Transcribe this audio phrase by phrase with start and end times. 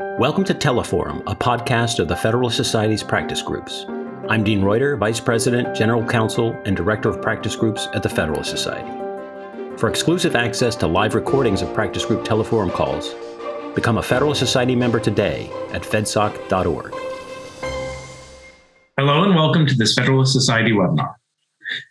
[0.00, 3.86] Welcome to Teleforum, a podcast of the Federalist Society's practice groups.
[4.28, 8.50] I'm Dean Reuter, Vice President, General Counsel, and Director of Practice Groups at the Federalist
[8.50, 8.90] Society.
[9.76, 13.14] For exclusive access to live recordings of practice group Teleforum calls,
[13.76, 16.92] become a Federalist Society member today at fedsoc.org.
[18.98, 21.14] Hello and welcome to this Federalist Society webinar.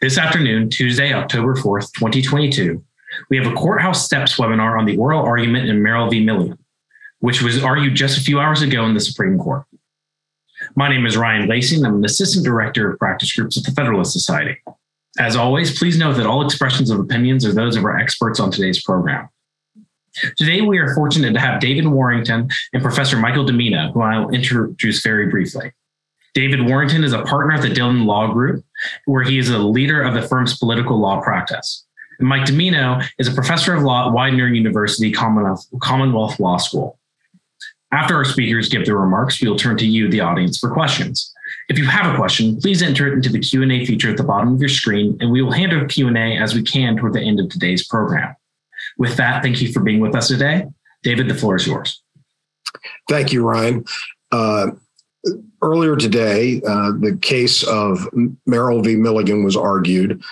[0.01, 2.83] This afternoon, Tuesday, October 4th, 2022,
[3.29, 6.21] we have a courthouse steps webinar on the oral argument in Merrill v.
[6.25, 6.57] Milligan,
[7.23, 9.63] which was argued just a few hours ago in the Supreme Court.
[10.75, 13.71] My name is Ryan Lacey, and I'm an Assistant Director of Practice Groups at the
[13.71, 14.57] Federalist Society.
[15.17, 18.51] As always, please note that all expressions of opinions are those of our experts on
[18.51, 19.29] today's program.
[20.35, 25.01] Today, we are fortunate to have David Warrington and Professor Michael Dimino, who I'll introduce
[25.01, 25.71] very briefly.
[26.33, 28.65] David Warrington is a partner at the Dhillon Law Group,
[29.05, 31.85] where he is a leader of the firm's political law practice.
[32.19, 36.99] And Mike Dimino is a professor of law at Widener University Commonwealth Law School.
[37.93, 41.31] After our speakers give their remarks, we will turn to you, the audience, for questions.
[41.69, 44.55] If you have a question, please enter it into the Q&A feature at the bottom
[44.55, 47.49] of your screen, and we will handle Q&A as we can toward the end of
[47.49, 48.35] today's program.
[48.97, 50.65] With that, thank you for being with us today.
[51.03, 52.01] David, the floor is yours.
[53.07, 53.85] Thank you, Ryan.
[54.31, 54.71] Uh,
[55.61, 58.09] earlier today, uh, the case of
[58.47, 58.95] Merrill v.
[58.95, 60.23] Milligan was argued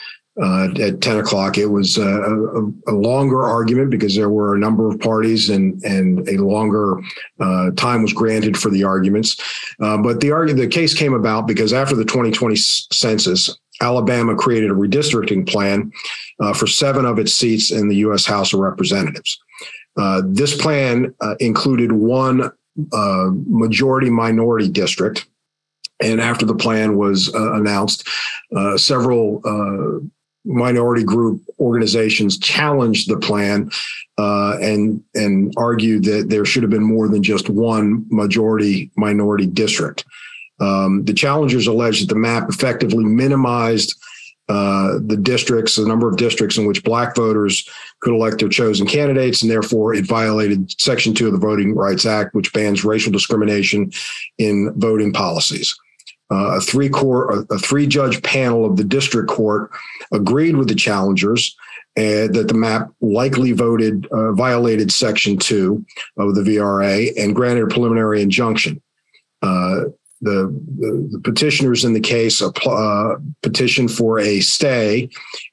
[0.42, 1.58] uh, at 10 o'clock.
[1.58, 5.82] It was a, a, a, longer argument because there were a number of parties and,
[5.84, 7.00] and a longer
[7.40, 9.38] uh, time was granted for the arguments.
[9.80, 14.72] Uh, but the, argue, the case came about because after the 2020 census, Alabama created
[14.72, 15.92] a redistricting plan
[16.40, 18.26] uh, for seven of its seats in the U.S.
[18.26, 19.40] House of Representatives.
[19.98, 22.52] Uh, this plan included one
[22.94, 25.28] uh, majority minority district.
[26.02, 28.08] And after the plan was uh, announced,
[28.56, 30.04] uh, several uh,
[30.46, 33.70] minority group organizations challenged the plan
[34.18, 39.46] uh, and and argued that there should have been more than just one majority minority
[39.46, 40.06] district.
[40.60, 43.96] Um, the challengers alleged that the map effectively minimized
[44.50, 47.68] uh, the districts, the number of districts in which black voters
[48.02, 52.06] could elect their chosen candidates, and therefore it violated Section 2 of the Voting Rights
[52.06, 53.92] Act, which bans racial discrimination
[54.38, 55.74] in voting policies.
[56.32, 59.70] Uh, a three court, a, three judge panel of the district court
[60.14, 61.56] agreed with the challengers
[61.98, 65.86] uh, that the map likely voted uh, violated Section 2
[66.18, 68.82] of the VRA and granted a preliminary injunction.
[69.42, 69.86] Uh,
[70.22, 70.48] the,
[70.78, 75.10] the, the petitioners in the case uh, petitioned for a stay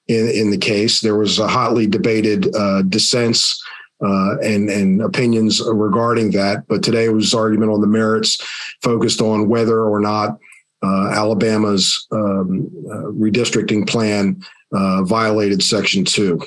[0.07, 1.01] in, in the case.
[1.01, 3.61] There was a hotly debated uh, dissents
[4.05, 6.69] uh, and, and opinions regarding that.
[6.69, 8.37] But today was argument on the merits
[8.83, 10.39] focused on whether or not
[10.83, 16.41] uh, Alabama's um, uh, redistricting plan uh, violated Section 2.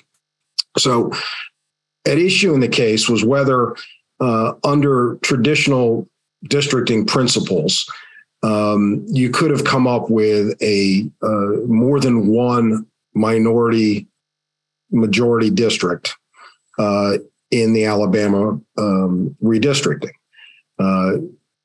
[0.78, 1.12] So,
[2.08, 3.75] at issue in the case was whether,
[4.64, 6.08] under traditional
[6.47, 7.86] districting principles,
[8.44, 14.08] um, you could have come up with a uh, more than one minority
[14.91, 16.16] majority district
[16.80, 17.18] uh,
[17.52, 20.12] in the Alabama um, redistricting.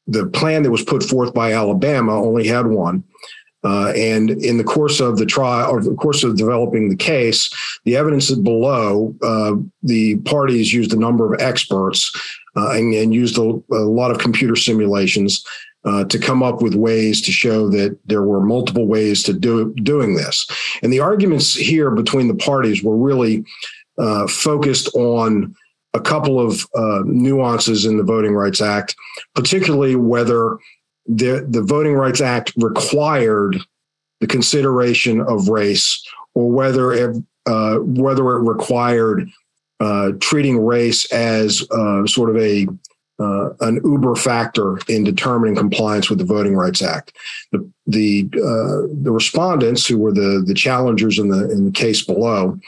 [0.07, 3.05] The plan that was put forth by Alabama only had one.
[3.65, 7.51] Uh, and in the course of the trial, or the course of developing the case,
[7.85, 12.13] the evidence below, uh, the parties used a number of experts
[12.57, 15.45] uh, and, and, used a, a, lot of computer simulations
[15.85, 19.75] uh, to come up with ways to show that there were multiple ways to do
[19.83, 20.47] doing this.
[20.83, 23.45] And the arguments here between the parties were really
[23.99, 25.57] uh, focused on
[25.97, 28.95] a couple of uh, nuances in the Voting Rights Act,
[29.35, 30.59] particularly whether
[31.07, 33.59] the, the Voting Rights Act required
[34.21, 36.05] the consideration of race
[36.35, 39.29] or whether it, uh, whether it required
[39.81, 42.67] uh, treating race as uh, sort of a
[43.19, 47.17] uh, an uber factor in determining compliance with the Voting Rights Act.
[47.53, 52.05] The the uh, the respondents, who were the the challengers in the in the case
[52.05, 52.59] below,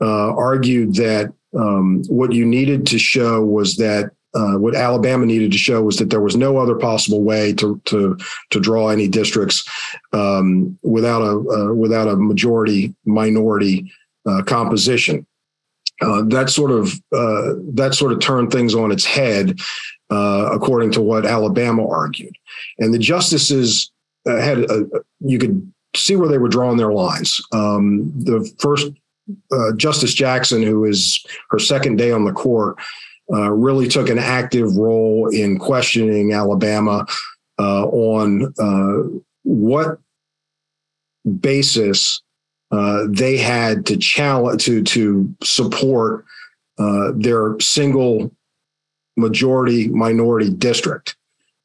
[0.00, 4.10] argued that um, what you needed to show was that.
[4.32, 7.82] Uh, what Alabama needed to show was that there was no other possible way to
[7.86, 8.16] to
[8.50, 9.68] to draw any districts
[10.12, 13.92] um, without a uh, without a majority minority
[14.26, 15.26] uh, composition.
[16.00, 19.58] Uh, that sort of uh, that sort of turned things on its head,
[20.10, 22.36] uh, according to what Alabama argued,
[22.78, 23.90] and the justices
[24.26, 24.86] had a,
[25.20, 27.40] you could see where they were drawing their lines.
[27.52, 28.92] Um, the first
[29.52, 32.76] uh, Justice Jackson, who is her second day on the court,
[33.32, 37.06] uh, really took an active role in questioning Alabama
[37.58, 38.52] on
[39.42, 39.98] what
[41.40, 42.22] basis
[42.70, 46.24] uh, they had to challenge to to support
[46.78, 48.30] uh, their single
[49.16, 51.16] majority minority district.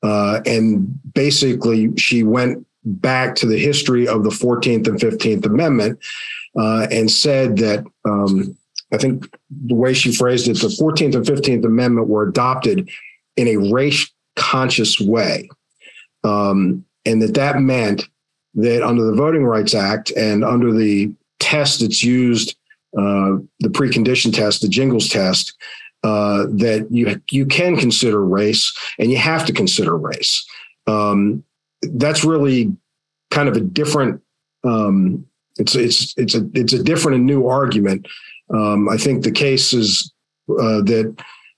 [0.03, 5.99] Uh, and basically, she went back to the history of the 14th and 15th Amendment
[6.57, 8.57] uh, and said that um,
[8.93, 12.89] I think the way she phrased it, the 14th and 15th Amendment were adopted
[13.35, 15.49] in a race conscious way.
[16.23, 18.07] Um, and that that meant
[18.55, 22.55] that under the Voting Rights Act and under the test that's used,
[22.97, 25.53] uh, the precondition test, the Jingles test,
[26.03, 30.45] uh, that you you can consider race and you have to consider race.
[30.87, 31.43] Um,
[31.81, 32.75] that's really
[33.31, 34.21] kind of a different.
[34.63, 38.07] Um, it's it's it's a it's a different and new argument.
[38.53, 40.11] Um, I think the cases
[40.49, 41.15] uh, that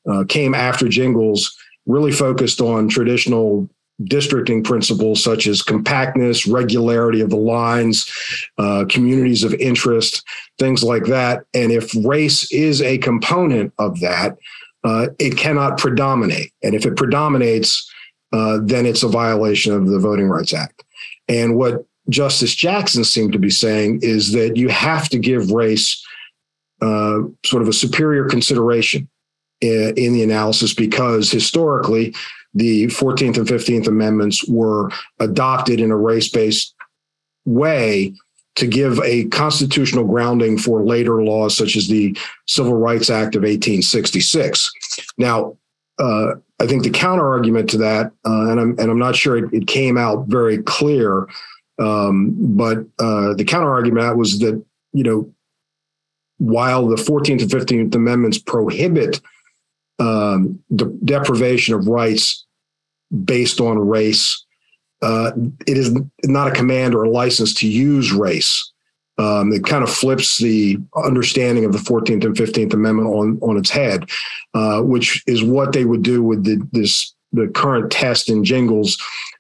[0.10, 1.56] uh, came after Jingles
[1.86, 3.70] really focused on traditional
[4.04, 8.12] districting principles such as compactness, regularity of the lines,
[8.58, 10.24] uh, communities of interest,
[10.60, 11.44] things like that.
[11.54, 14.38] And if race is a component of that,
[14.84, 16.52] uh, it cannot predominate.
[16.62, 17.92] And if it predominates,
[18.32, 20.84] uh, then it's a violation of the Voting Rights Act.
[21.28, 26.04] And what Justice Jackson seemed to be saying is that you have to give race
[26.82, 29.10] uh, sort of a superior consideration
[29.62, 32.14] in, in the analysis because historically
[32.54, 36.74] the 14th and 15th Amendments were adopted in a race based
[37.46, 38.14] way
[38.56, 42.18] to give a constitutional grounding for later laws such as the
[42.48, 44.72] Civil Rights Act of 1866.
[45.18, 45.58] Now,
[46.00, 49.38] uh, I think the counter argument to that, uh, and I'm and I'm not sure
[49.38, 51.28] it, it came out very clear,
[51.80, 54.64] um, but uh, the counter argument was that
[54.94, 55.32] you know
[56.40, 59.20] while the 14th and 15th Amendments prohibit
[60.00, 62.46] um, the deprivation of rights
[63.24, 64.46] based on race.
[65.02, 65.32] Uh,
[65.66, 68.72] it is not a command or a license to use race.
[69.20, 73.58] Um, it kind of flips the understanding of the 14th and 15th Amendment on, on
[73.58, 74.10] its head,
[74.54, 78.98] uh, which is what they would do with the, this the current test in Jingles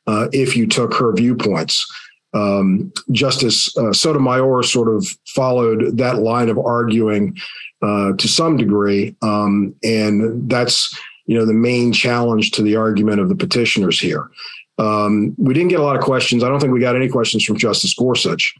[0.07, 1.85] uh, if you took her viewpoints.
[2.33, 7.37] Um, Justice uh, Sotomayor sort of followed that line of arguing
[7.81, 13.19] uh, to some degree, um, and that's you know the main challenge to the argument
[13.19, 14.29] of the petitioners here.
[14.77, 16.43] Um, we didn't get a lot of questions.
[16.43, 18.53] I don't think we got any questions from Justice Gorsuch.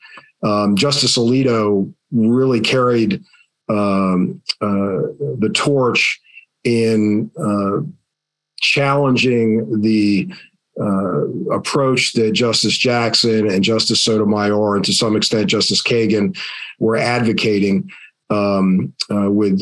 [0.44, 3.24] Um, Justice Alito really carried
[3.69, 6.19] um, uh, the torch
[6.64, 7.86] in uh,
[8.60, 10.31] challenging the
[10.80, 16.38] uh, approach that Justice Jackson and Justice Sotomayor, and to some extent Justice Kagan,
[16.80, 17.90] were advocating
[18.30, 19.62] um, uh, with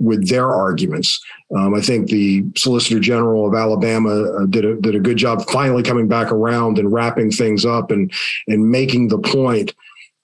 [0.00, 1.20] with their arguments.
[1.54, 5.48] Um, I think the Solicitor General of Alabama uh, did a did a good job
[5.48, 8.12] finally coming back around and wrapping things up and
[8.48, 9.74] and making the point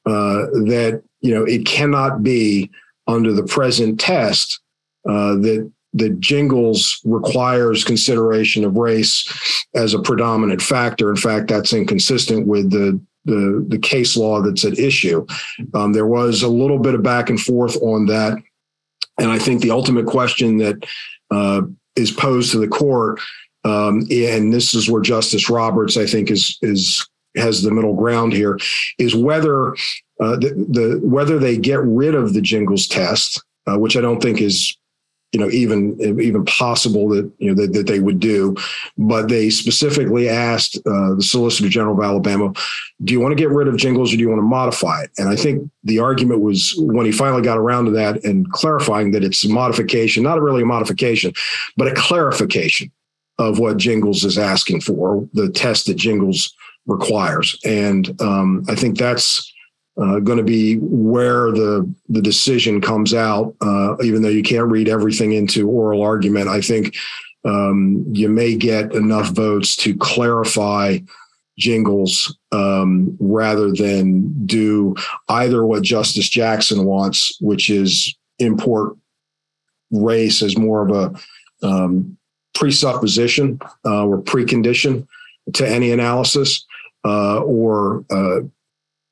[0.06, 2.70] uh, that you know it cannot be
[3.06, 4.60] under the present test
[5.08, 11.10] uh, that that jingles requires consideration of race as a predominant factor.
[11.10, 15.26] In fact, that's inconsistent with the the, the case law that's at issue.
[15.74, 18.38] Um, there was a little bit of back and forth on that.
[19.18, 20.86] And I think the ultimate question that
[21.30, 21.62] uh,
[21.96, 23.20] is posed to the court,
[23.64, 27.06] um, and this is where Justice Roberts, I think, is is
[27.36, 28.58] has the middle ground here,
[28.98, 29.72] is whether
[30.20, 34.22] uh, the, the whether they get rid of the jingles test, uh, which I don't
[34.22, 34.76] think is
[35.36, 38.56] you know even even possible that you know that, that they would do.
[38.96, 42.54] But they specifically asked uh, the solicitor general of alabama
[43.04, 45.10] do you want to get rid of jingles or do you want to modify it?
[45.18, 49.10] And i think the argument was when he finally got around to that and clarifying
[49.10, 51.34] that it's a modification not really a modification
[51.76, 52.90] but a clarification
[53.38, 56.54] of what jingles is asking for the test that jingles
[56.86, 57.60] requires.
[57.62, 59.52] And um, i think that's
[60.00, 63.54] uh, going to be where the the decision comes out.
[63.60, 66.96] Uh, even though you can't read everything into oral argument, I think
[67.44, 70.98] um, you may get enough votes to clarify
[71.58, 74.94] jingles um, rather than do
[75.28, 78.96] either what Justice Jackson wants, which is import
[79.90, 80.90] race as more of
[81.62, 82.18] a um,
[82.54, 85.06] presupposition uh, or precondition
[85.54, 86.66] to any analysis,
[87.04, 88.40] uh, or uh,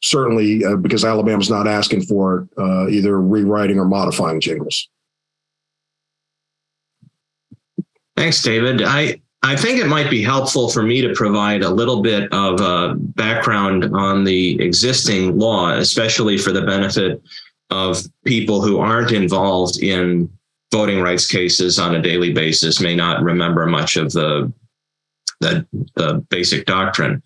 [0.04, 4.88] certainly uh, because Alabama's not asking for uh, either rewriting or modifying jingles.
[8.16, 8.82] Thanks, David.
[8.82, 12.60] I I think it might be helpful for me to provide a little bit of
[12.60, 17.22] uh, background on the existing law, especially for the benefit
[17.70, 20.30] of people who aren't involved in
[20.70, 24.52] voting rights cases on a daily basis, may not remember much of the
[25.40, 27.22] the, the basic doctrine.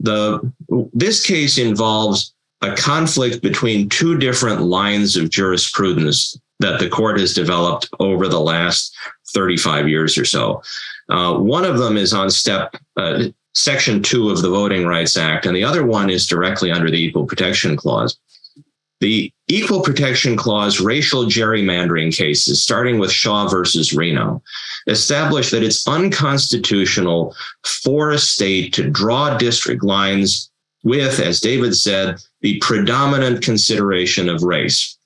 [0.00, 0.52] The
[0.92, 7.34] this case involves a conflict between two different lines of jurisprudence that the court has
[7.34, 8.96] developed over the last
[9.34, 10.62] 35 years or so.
[11.08, 13.24] Uh, one of them is on step uh,
[13.54, 17.02] section two of the Voting Rights Act, and the other one is directly under the
[17.02, 18.18] Equal Protection Clause.
[19.00, 24.42] The Equal Protection Clause racial gerrymandering cases, starting with Shaw versus Reno,
[24.86, 27.34] establish that it's unconstitutional
[27.82, 30.50] for a state to draw district lines
[30.84, 34.96] with, as David said, the predominant consideration of race.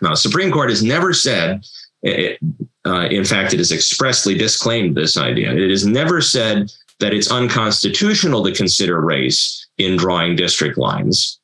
[0.00, 1.64] Now, the Supreme Court has never said,
[2.02, 2.38] it,
[2.86, 5.52] uh, in fact, it has expressly disclaimed this idea.
[5.52, 11.37] It has never said that it's unconstitutional to consider race in drawing district lines.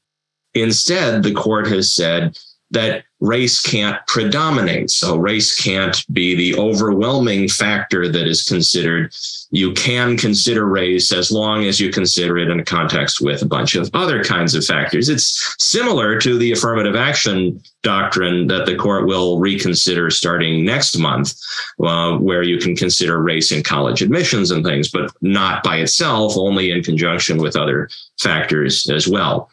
[0.54, 2.38] Instead, the court has said
[2.70, 4.90] that race can't predominate.
[4.90, 9.14] So race can't be the overwhelming factor that is considered.
[9.50, 13.46] You can consider race as long as you consider it in a context with a
[13.46, 15.08] bunch of other kinds of factors.
[15.08, 21.34] It's similar to the affirmative action doctrine that the court will reconsider starting next month,
[21.82, 26.36] uh, where you can consider race in college admissions and things, but not by itself,
[26.36, 29.48] only in conjunction with other factors as well.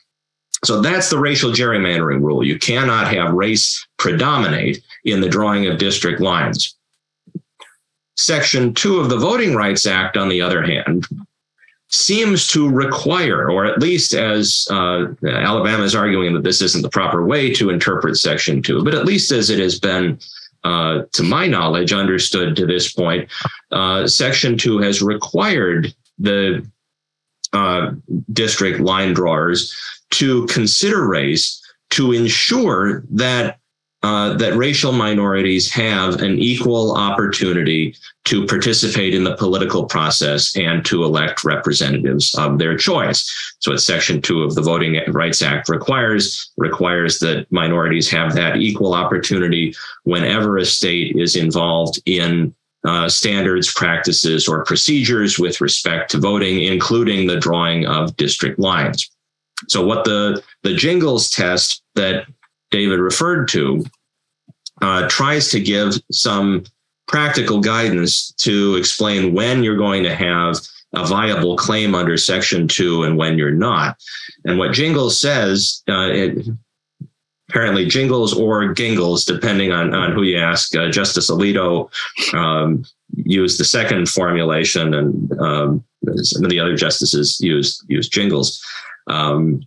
[0.64, 2.44] So that's the racial gerrymandering rule.
[2.44, 6.76] You cannot have race predominate in the drawing of district lines.
[8.16, 11.08] Section two of the Voting Rights Act, on the other hand,
[11.88, 16.90] seems to require, or at least as uh, Alabama is arguing that this isn't the
[16.90, 20.20] proper way to interpret Section two, but at least as it has been,
[20.64, 23.28] uh, to my knowledge, understood to this point,
[23.72, 26.66] uh, Section two has required the
[27.52, 27.92] uh,
[28.32, 29.76] district line drawers
[30.12, 33.58] to consider race to ensure that
[34.04, 40.84] uh, that racial minorities have an equal opportunity to participate in the political process and
[40.84, 43.32] to elect representatives of their choice.
[43.60, 48.58] So, it's Section Two of the Voting Rights Act requires requires that minorities have that
[48.58, 56.10] equal opportunity whenever a state is involved in uh, standards, practices, or procedures with respect
[56.10, 59.12] to voting, including the drawing of district lines.
[59.68, 62.26] So what the the jingles test that
[62.72, 63.84] David referred to
[64.82, 66.64] uh, tries to give some
[67.08, 70.58] practical guidance to explain when you're going to have
[70.94, 73.98] a viable claim under Section Two and when you're not.
[74.46, 76.48] And what Jingles says, uh, it,
[77.52, 80.74] apparently Jingles or Gingles, depending on, on who you ask.
[80.74, 81.92] Uh, Justice Alito
[82.34, 82.86] um,
[83.26, 85.84] used the second formulation, and um,
[86.18, 88.64] some of the other justices used used Jingles.
[89.12, 89.62] Um,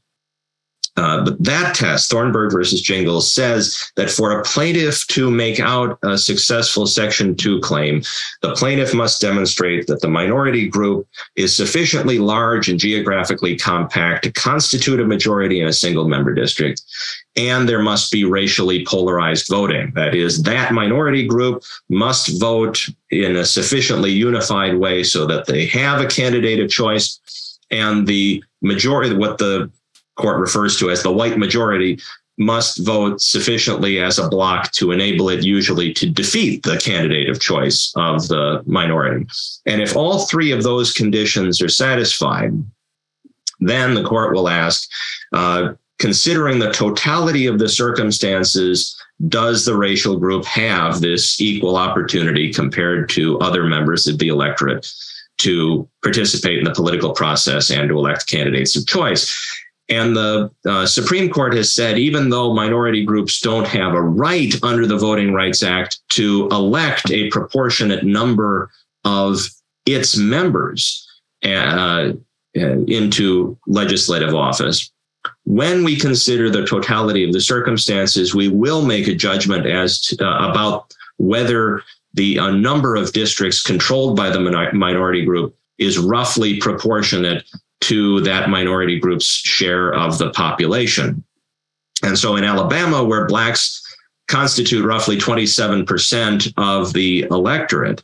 [0.96, 5.98] uh, but that test, Thornburg versus Jingles, says that for a plaintiff to make out
[6.04, 8.00] a successful Section 2 claim,
[8.42, 14.30] the plaintiff must demonstrate that the minority group is sufficiently large and geographically compact to
[14.30, 16.82] constitute a majority in a single member district.
[17.34, 19.92] And there must be racially polarized voting.
[19.96, 25.66] That is, that minority group must vote in a sufficiently unified way so that they
[25.66, 27.18] have a candidate of choice
[27.70, 29.70] and the majority, what the
[30.16, 32.00] court refers to as the white majority,
[32.36, 37.40] must vote sufficiently as a block to enable it usually to defeat the candidate of
[37.40, 39.24] choice of the minority.
[39.66, 42.52] And if all three of those conditions are satisfied,
[43.60, 44.88] then the court will ask,
[45.32, 52.52] uh, considering the totality of the circumstances, does the racial group have this equal opportunity
[52.52, 54.92] compared to other members of the electorate
[55.38, 59.34] to participate in the political process and to elect candidates of choice?
[59.88, 64.54] And the uh, Supreme Court has said even though minority groups don't have a right
[64.62, 68.70] under the Voting Rights Act to elect a proportionate number
[69.04, 69.40] of
[69.84, 71.06] its members
[71.44, 72.12] uh,
[72.56, 74.90] uh, into legislative office,
[75.44, 80.26] when we consider the totality of the circumstances, we will make a judgment as to,
[80.26, 81.82] uh, about whether
[82.14, 84.40] the uh, number of districts controlled by the
[84.72, 87.44] minority group is roughly proportionate
[87.80, 91.22] to that minority group's share of the population.
[92.02, 93.82] And so in Alabama, where blacks
[94.28, 98.02] constitute roughly 27% of the electorate,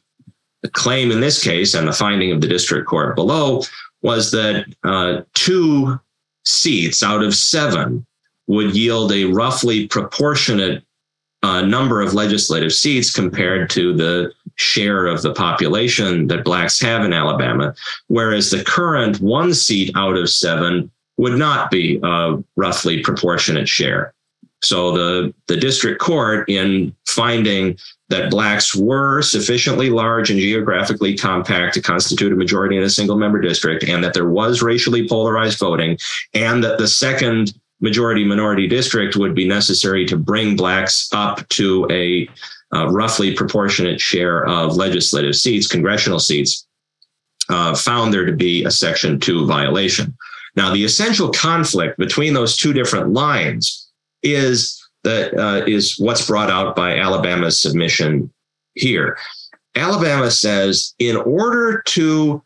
[0.63, 3.63] the claim in this case and the finding of the district court below
[4.03, 5.99] was that uh, two
[6.45, 8.07] seats out of seven
[8.47, 10.85] would yield a roughly proportionate
[11.43, 17.05] uh, number of legislative seats compared to the share of the population that blacks have
[17.05, 17.75] in Alabama,
[18.09, 24.13] whereas the current one seat out of seven would not be a roughly proportionate share.
[24.63, 27.79] So the, the district court, in finding
[28.11, 33.17] that blacks were sufficiently large and geographically compact to constitute a majority in a single
[33.17, 35.97] member district, and that there was racially polarized voting,
[36.35, 41.87] and that the second majority minority district would be necessary to bring blacks up to
[41.91, 42.29] a
[42.73, 46.67] uh, roughly proportionate share of legislative seats, congressional seats,
[47.49, 50.17] uh, found there to be a Section 2 violation.
[50.57, 53.89] Now, the essential conflict between those two different lines
[54.23, 58.33] is that uh, is what's brought out by Alabama's submission
[58.75, 59.17] here.
[59.75, 62.43] Alabama says in order to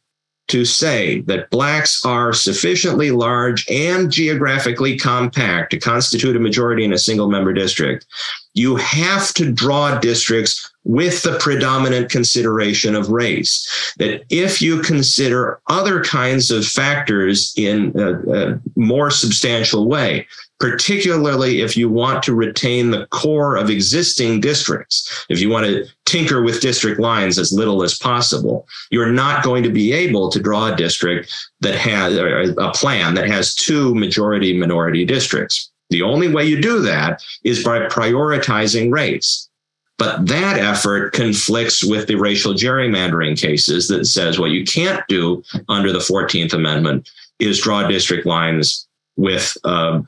[0.49, 6.93] to say that blacks are sufficiently large and geographically compact to constitute a majority in
[6.93, 8.07] a single member district,
[8.53, 13.95] you have to draw districts with the predominant consideration of race.
[13.99, 20.27] That if you consider other kinds of factors in a, a more substantial way,
[20.65, 25.27] particularly if you want to retain the core of existing districts.
[25.29, 29.63] If you want to tinker with district lines as little as possible, you're not going
[29.65, 31.31] to be able to draw a district
[31.61, 35.71] that has a plan that has two majority minority districts.
[35.91, 39.51] The only way you do that is by prioritizing race.
[39.99, 45.43] But that effort conflicts with the racial gerrymandering cases that says what you can't do
[45.69, 50.01] under the 14th Amendment is draw district lines with uh,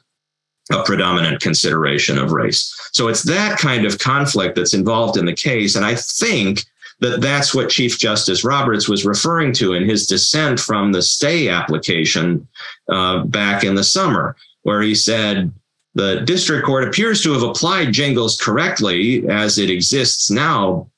[0.73, 2.75] a predominant consideration of race.
[2.93, 5.77] So it's that kind of conflict that's involved in the case.
[5.77, 6.65] And I think
[7.01, 11.49] that that's what Chief Justice Roberts was referring to in his dissent from the stay
[11.49, 12.49] application
[12.89, 15.53] uh, back in the summer, where he said,
[15.95, 20.91] the district court appears to have applied Jingles correctly as it exists now,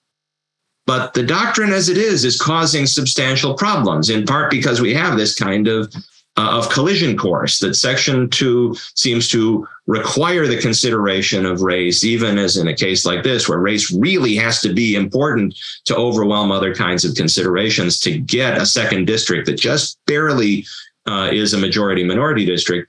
[0.87, 5.17] but the doctrine as it is is causing substantial problems, in part because we have
[5.17, 5.95] this kind of
[6.39, 12.39] uh, of collision course that section 2 seems to require the consideration of race even
[12.39, 16.53] as in a case like this where race really has to be important to overwhelm
[16.53, 20.65] other kinds of considerations to get a second district that just barely
[21.09, 22.89] uh, is a majority minority district.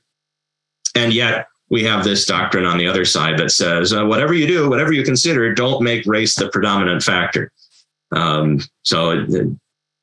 [0.94, 4.46] And yet we have this doctrine on the other side that says uh, whatever you
[4.46, 7.52] do whatever you consider don't make race the predominant factor.
[8.12, 9.26] Um, so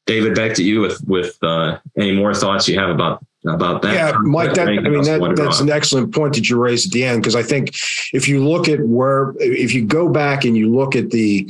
[0.06, 3.94] david back to you with with uh, any more thoughts you have about about that.
[3.94, 7.04] Yeah, Mike, that, I mean, that, that's an excellent point that you raised at the
[7.04, 7.76] end, because I think
[8.12, 11.48] if you look at where, if you go back and you look at the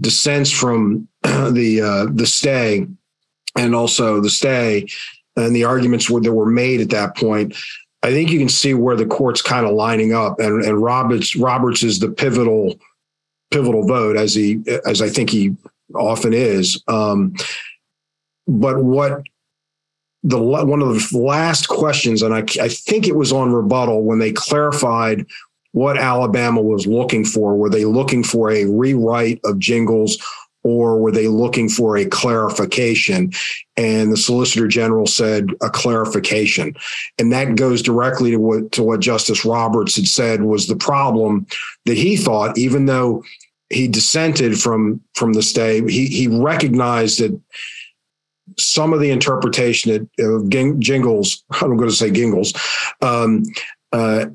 [0.00, 2.86] dissents from the, uh, the stay
[3.56, 4.86] and also the stay
[5.36, 7.56] and the arguments were, that were made at that point,
[8.02, 11.34] I think you can see where the court's kind of lining up and, and Roberts,
[11.34, 12.78] Roberts is the pivotal,
[13.50, 15.56] pivotal vote as he, as I think he
[15.94, 16.82] often is.
[16.86, 17.34] Um,
[18.46, 19.22] but what
[20.22, 24.18] the one of the last questions, and I, I think it was on rebuttal when
[24.18, 25.26] they clarified
[25.72, 27.56] what Alabama was looking for.
[27.56, 30.18] Were they looking for a rewrite of jingles?
[30.64, 33.32] Or were they looking for a clarification?
[33.76, 36.74] And the Solicitor General said a clarification.
[37.16, 41.46] And that goes directly to what, to what Justice Roberts had said was the problem
[41.86, 43.22] that he thought, even though
[43.70, 47.40] he dissented from, from the stay, he, he recognized that
[48.56, 50.48] some of the interpretation of
[50.80, 52.52] jingles, I'm going to say gingles,
[53.02, 53.42] um,
[53.92, 54.26] uh,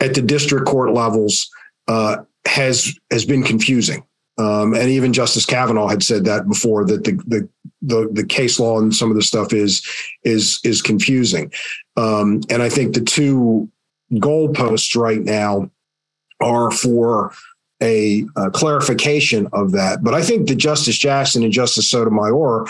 [0.00, 1.50] at the district court levels
[1.88, 4.04] uh, has has been confusing.
[4.38, 7.48] Um, and even Justice Kavanaugh had said that before that the, the
[7.82, 9.86] the the, case law and some of the stuff is
[10.24, 11.52] is is confusing.
[11.96, 13.70] Um, and I think the two
[14.14, 15.70] goalposts right now
[16.40, 17.34] are for
[17.82, 20.02] a, a, clarification of that.
[20.02, 22.66] But I think that Justice Jackson and Justice Sotomayor,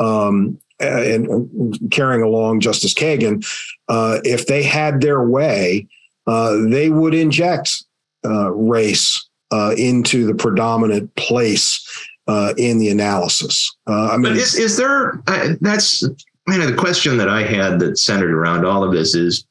[0.00, 3.46] um, and carrying along Justice Kagan,
[3.88, 5.86] uh, if they had their way,
[6.26, 7.84] uh, they would inject
[8.24, 11.86] uh, race uh, into the predominant place
[12.26, 13.74] uh, in the analysis.
[13.86, 15.22] Uh, I mean, is, is there?
[15.60, 16.06] that's
[16.48, 19.44] kind of the question that I had that centered around all of this is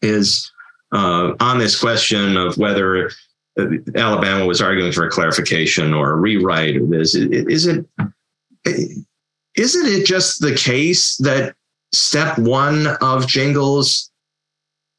[0.00, 0.50] is
[0.90, 3.10] on this question of whether
[3.94, 7.14] Alabama was arguing for a clarification or a rewrite of this.
[7.14, 7.84] Is it
[8.64, 11.54] isn't it just the case that
[11.92, 14.10] step one of jingles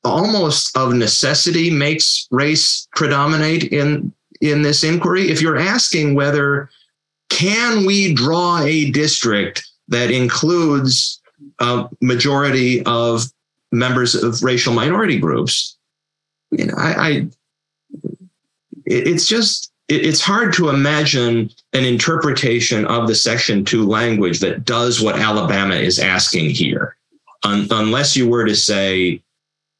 [0.03, 5.31] almost of necessity makes race predominate in in this inquiry?
[5.31, 6.69] If you're asking whether
[7.29, 11.19] can we draw a district that includes
[11.59, 13.25] a majority of
[13.71, 15.77] members of racial minority groups,
[16.51, 17.27] you know, I, I
[18.85, 25.01] it's just it's hard to imagine an interpretation of the section 2 language that does
[25.01, 26.95] what alabama is asking here.
[27.43, 29.21] Un- unless you were to say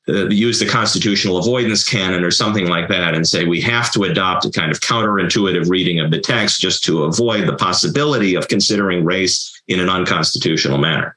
[0.09, 4.03] uh, use the constitutional avoidance canon or something like that and say we have to
[4.03, 8.49] adopt a kind of counterintuitive reading of the text just to avoid the possibility of
[8.49, 11.15] considering race in an unconstitutional manner.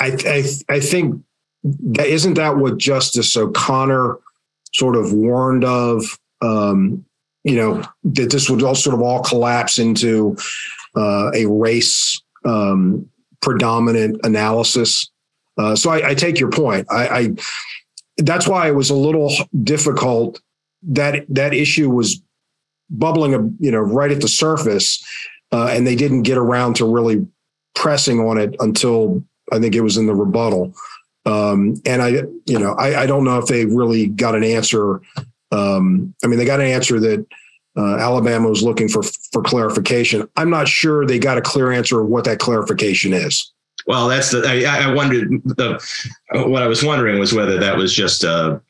[0.00, 1.22] I i, I think
[1.62, 4.18] that isn't that what justice o'connor
[4.72, 7.04] sort of warned of um,
[7.44, 10.36] you know, that this would all sort of all collapse into
[10.96, 13.08] uh, a race um,
[13.40, 15.10] predominant analysis.
[15.58, 16.86] Uh, so I, I, take your point.
[16.90, 17.28] I, I
[18.18, 19.32] that's why it was a little
[19.62, 20.40] difficult.
[20.82, 22.20] That that issue was
[22.90, 25.02] bubbling, you know, right at the surface,
[25.52, 27.26] uh, and they didn't get around to really
[27.74, 30.74] pressing on it until I think it was in the rebuttal.
[31.24, 32.08] Um, and I,
[32.46, 35.00] you know, I, I, don't know if they really got an answer.
[35.52, 37.26] Um, I mean, they got an answer that
[37.76, 40.28] uh, Alabama was looking for for clarification.
[40.36, 43.52] I'm not sure they got a clear answer of what that clarification is.
[43.86, 45.80] Well, that's the I, I wondered the
[46.46, 48.60] what I was wondering was whether that was just a,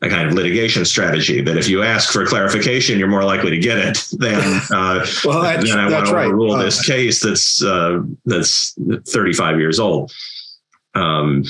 [0.00, 3.58] a kind of litigation strategy that if you ask for clarification, you're more likely to
[3.58, 6.64] get it than uh, well, that's, then I want to overrule right.
[6.64, 8.74] this uh, case that's uh, that's
[9.08, 10.12] 35 years old.
[10.94, 11.44] Um,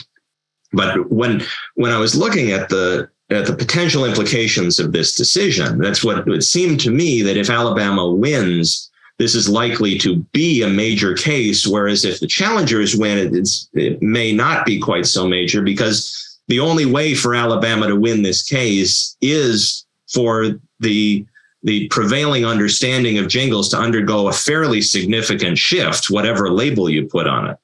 [0.73, 1.43] but when
[1.75, 6.29] when I was looking at the at the potential implications of this decision, that's what
[6.29, 11.15] it seemed to me that if Alabama wins, this is likely to be a major
[11.15, 11.67] case.
[11.67, 16.85] Whereas if the challengers win, it may not be quite so major because the only
[16.85, 21.25] way for Alabama to win this case is for the
[21.63, 27.27] the prevailing understanding of jingles to undergo a fairly significant shift, whatever label you put
[27.27, 27.57] on it.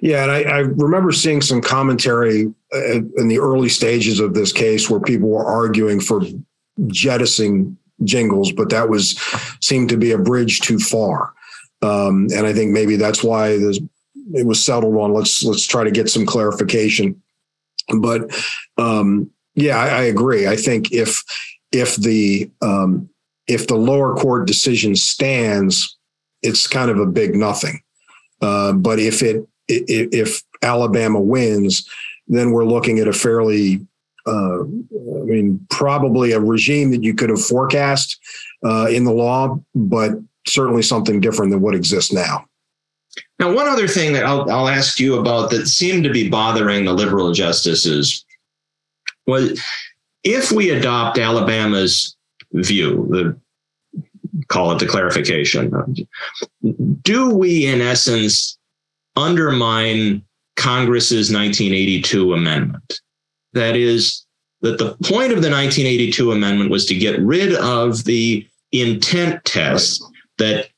[0.00, 4.52] Yeah, and I, I, remember seeing some commentary uh, in the early stages of this
[4.52, 6.22] case where people were arguing for
[6.86, 9.18] jettisoning jingles, but that was
[9.60, 11.34] seemed to be a bridge too far.
[11.82, 15.12] Um, and I think maybe that's why it was settled on.
[15.12, 17.20] Let's let's try to get some clarification.
[18.00, 18.34] But
[18.78, 20.46] um, yeah, I, I, agree.
[20.46, 21.22] I think if
[21.72, 23.08] if the um,
[23.46, 25.96] if the lower court decision stands,
[26.42, 27.80] it's kind of a big nothing.
[28.40, 31.88] Uh, but if it if Alabama wins,
[32.26, 33.86] then we're looking at a fairly,
[34.26, 38.18] uh, I mean, probably a regime that you could have forecast
[38.64, 40.12] uh, in the law, but
[40.46, 42.44] certainly something different than what exists now.
[43.38, 46.84] Now, one other thing that I'll, I'll ask you about that seemed to be bothering
[46.84, 48.24] the liberal justices
[49.26, 49.60] was
[50.24, 52.16] if we adopt Alabama's
[52.52, 53.38] view, the
[54.48, 55.70] call it the clarification,
[57.02, 58.57] do we, in essence,
[59.18, 60.22] undermine
[60.56, 63.00] Congress's 1982 amendment.
[63.52, 64.24] That is,
[64.60, 70.02] that the point of the 1982 amendment was to get rid of the intent test
[70.38, 70.68] that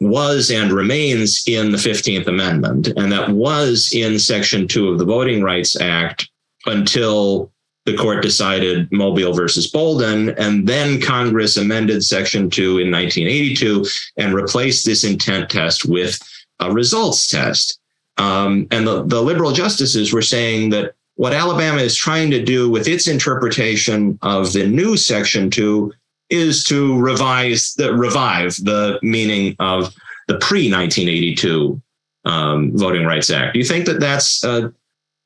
[0.00, 5.04] was and remains in the 15th Amendment, and that was in Section 2 of the
[5.04, 6.28] Voting Rights Act
[6.66, 7.52] until
[7.86, 10.30] the court decided Mobile versus Bolden.
[10.30, 13.84] And then Congress amended Section 2 in 1982
[14.16, 16.18] and replaced this intent test with
[16.60, 17.78] a results test.
[18.16, 22.70] Um, and the, the liberal justices were saying that what Alabama is trying to do
[22.70, 25.92] with its interpretation of the new Section 2
[26.30, 29.94] is to revise the revive the meaning of
[30.26, 31.80] the pre 1982
[32.24, 33.52] um, Voting Rights Act.
[33.52, 34.72] Do you think that that's a,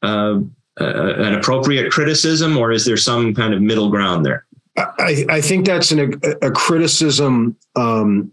[0.03, 0.43] a,
[0.79, 4.47] a, an appropriate criticism, or is there some kind of middle ground there?
[4.77, 8.31] I, I think that's an, a, criticism um,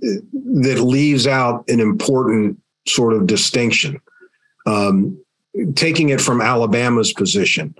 [0.00, 4.00] that leaves out an important sort of distinction.
[4.66, 5.22] Um,
[5.74, 7.74] taking it from Alabama's position,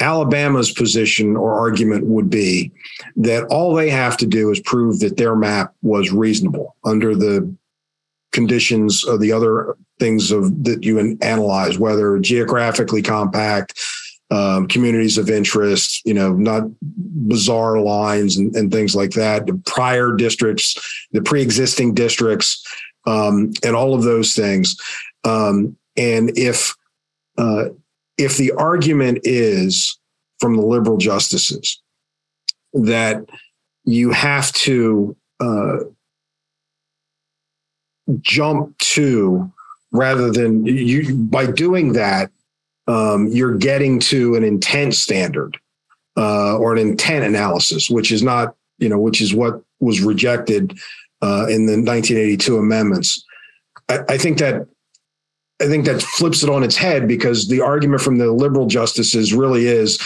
[0.00, 2.72] Alabama's position or argument would be
[3.16, 7.54] that all they have to do is prove that their map was reasonable under the
[8.32, 13.78] conditions of the other things of that you analyze, whether geographically compact,
[14.32, 16.64] um, communities of interest, you know, not
[17.28, 20.74] bizarre lines and, and things like that, the prior districts,
[21.12, 22.64] the pre-existing districts,
[23.06, 24.74] um, and all of those things.
[25.24, 26.74] Um, and if
[27.36, 27.66] uh,
[28.16, 29.98] if the argument is
[30.40, 31.82] from the liberal justices
[32.72, 33.22] that
[33.84, 35.78] you have to uh,
[38.22, 39.52] jump to
[39.92, 42.30] rather than you by doing that
[42.86, 45.58] um, you're getting to an intent standard
[46.16, 50.78] uh, or an intent analysis, which is not, you know, which is what was rejected
[51.22, 53.24] uh, in the 1982 amendments.
[53.88, 54.66] I, I, think that
[55.60, 59.32] I think that flips it on its head because the argument from the liberal justices
[59.32, 60.00] really is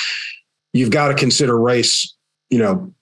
[0.72, 2.14] you've got to consider race,
[2.50, 2.92] you know,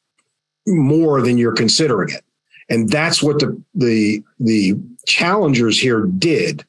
[0.66, 2.24] more than you're considering it.
[2.68, 4.74] And that's what the the the
[5.06, 6.64] challengers here did.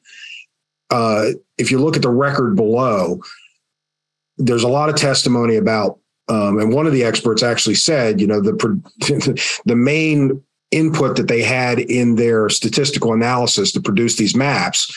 [0.90, 3.20] Uh, if you look at the record below,
[4.38, 8.26] there's a lot of testimony about, um, and one of the experts actually said, you
[8.26, 8.52] know, the
[9.64, 14.92] the main input that they had in their statistical analysis to produce these maps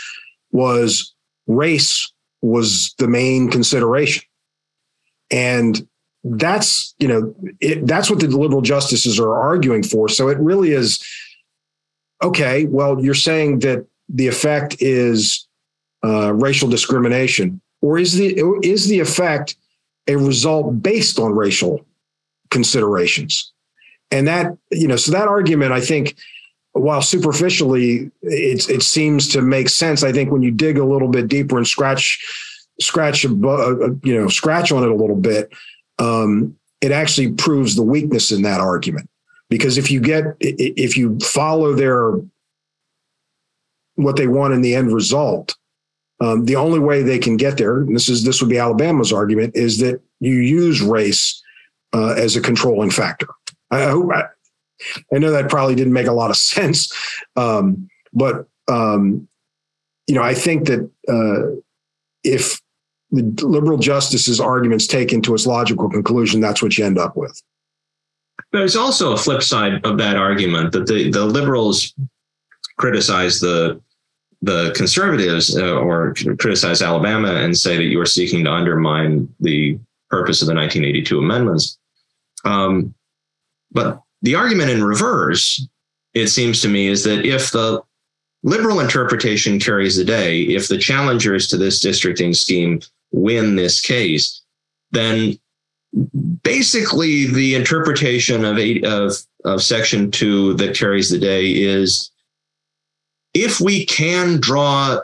[0.51, 1.13] was
[1.47, 4.23] race was the main consideration,
[5.29, 5.87] and
[6.23, 10.09] that's you know it, that's what the liberal justices are arguing for.
[10.09, 11.03] So it really is
[12.23, 12.65] okay.
[12.65, 15.47] Well, you're saying that the effect is
[16.03, 19.55] uh, racial discrimination, or is the is the effect
[20.07, 21.85] a result based on racial
[22.49, 23.51] considerations?
[24.11, 26.15] And that you know, so that argument, I think,
[26.73, 31.09] while superficially it it seems to make sense, I think when you dig a little
[31.09, 32.19] bit deeper and scratch
[32.79, 33.31] scratch you
[34.03, 35.51] know scratch on it a little bit,
[35.99, 39.09] um, it actually proves the weakness in that argument.
[39.49, 42.13] Because if you get if you follow their
[43.95, 45.55] what they want in the end result,
[46.21, 49.13] um, the only way they can get there, and this is this would be Alabama's
[49.13, 51.41] argument, is that you use race
[51.93, 53.27] uh, as a controlling factor.
[53.71, 54.23] I, I,
[55.13, 56.91] I, know that probably didn't make a lot of sense,
[57.35, 59.27] um, but um,
[60.07, 61.59] you know I think that uh,
[62.23, 62.61] if
[63.11, 67.41] the liberal justice's arguments taken to its logical conclusion, that's what you end up with.
[68.51, 71.93] There's also a flip side of that argument that the, the liberals
[72.77, 73.81] criticize the
[74.41, 79.77] the conservatives uh, or criticize Alabama and say that you are seeking to undermine the
[80.09, 81.77] purpose of the 1982 amendments.
[82.45, 82.93] Um,
[83.71, 85.67] but the argument in reverse,
[86.13, 87.81] it seems to me, is that if the
[88.43, 94.41] liberal interpretation carries the day, if the challengers to this districting scheme win this case,
[94.91, 95.37] then
[96.43, 99.13] basically the interpretation of, eight, of,
[99.45, 102.11] of Section 2 that carries the day is
[103.33, 104.99] if we can draw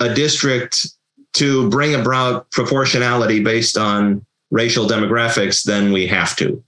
[0.00, 0.86] a district
[1.34, 6.62] to bring about proportionality based on racial demographics, then we have to.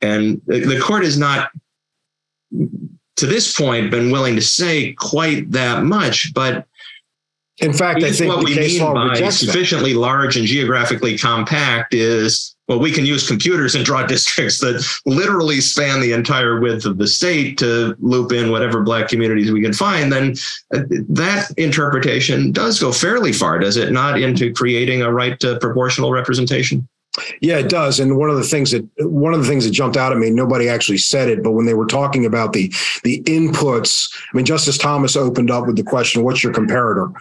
[0.00, 1.50] And the court has not,
[2.50, 6.66] to this point, been willing to say quite that much, but
[7.60, 9.98] in fact, I think what we mean by sufficiently that.
[9.98, 15.60] large and geographically compact is well, we can use computers and draw districts that literally
[15.60, 19.72] span the entire width of the state to loop in whatever black communities we can
[19.72, 20.12] find.
[20.12, 20.34] Then
[20.72, 25.58] uh, that interpretation does go fairly far, does it not, into creating a right to
[25.58, 26.88] proportional representation?
[27.40, 27.98] Yeah, it does.
[27.98, 30.30] And one of the things that one of the things that jumped out at me,
[30.30, 34.46] nobody actually said it, but when they were talking about the the inputs, I mean,
[34.46, 37.12] Justice Thomas opened up with the question, "What's your comparator?"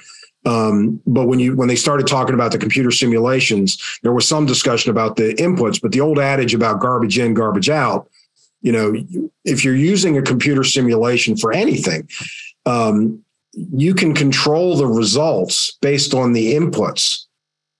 [0.46, 4.46] Um, but when you when they started talking about the computer simulations, there was some
[4.46, 5.82] discussion about the inputs.
[5.82, 8.10] But the old adage about garbage in, garbage out,
[8.62, 8.94] you know,
[9.44, 12.08] if you're using a computer simulation for anything,
[12.66, 13.24] um,
[13.54, 17.26] you can control the results based on the inputs.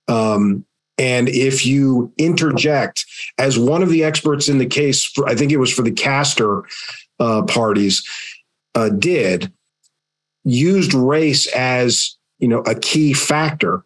[0.08, 0.64] Um,
[0.98, 3.06] and if you interject,
[3.38, 5.92] as one of the experts in the case, for, I think it was for the
[5.92, 6.64] caster
[7.18, 8.06] uh, parties,
[8.74, 9.50] uh, did,
[10.44, 13.84] used race as you know a key factor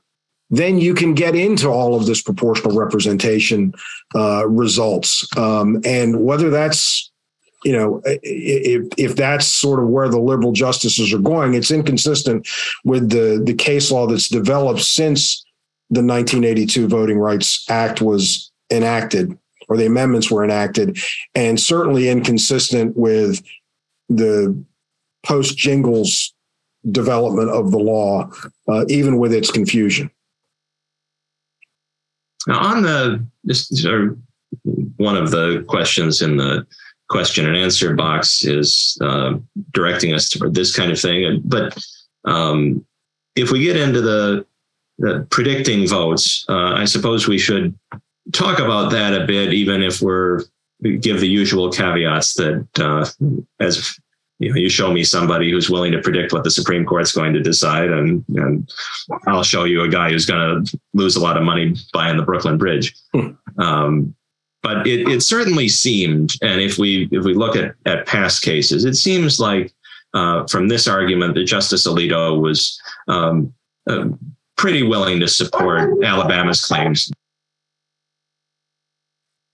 [0.50, 3.72] then you can get into all of this proportional representation
[4.14, 5.26] uh, results.
[5.36, 7.10] Um, and whether that's
[7.64, 12.46] you know if if that's sort of where the liberal justices are going it's inconsistent
[12.84, 15.42] with the the case law that's developed since
[15.88, 19.38] the 1982 voting rights act was enacted
[19.68, 20.98] or the amendments were enacted
[21.34, 23.42] and certainly inconsistent with
[24.10, 24.54] the
[25.24, 26.34] post jingles
[26.90, 28.31] development of the law,
[28.68, 30.11] uh, even with its confusion.
[32.47, 33.70] Now, on the this
[34.97, 36.66] one of the questions in the
[37.09, 39.35] question and answer box is uh,
[39.73, 41.42] directing us to this kind of thing.
[41.44, 41.77] But
[42.25, 42.85] um,
[43.37, 44.47] if we get into the,
[44.99, 47.79] the predicting votes, uh, I suppose we should
[48.33, 50.42] talk about that a bit, even if we're
[51.01, 53.07] give the usual caveats that uh,
[53.61, 53.99] as
[54.38, 57.33] you know, you show me somebody who's willing to predict what the Supreme Court's going
[57.35, 58.68] to decide, and, and
[59.27, 62.25] I'll show you a guy who's going to lose a lot of money buying the
[62.25, 62.94] Brooklyn Bridge.
[63.12, 63.31] Hmm.
[63.59, 64.14] Um,
[64.62, 68.85] but it, it certainly seemed, and if we if we look at, at past cases,
[68.85, 69.73] it seems like
[70.14, 73.53] uh, from this argument that Justice Alito was um,
[73.88, 74.07] uh,
[74.57, 77.11] pretty willing to support Alabama's claims.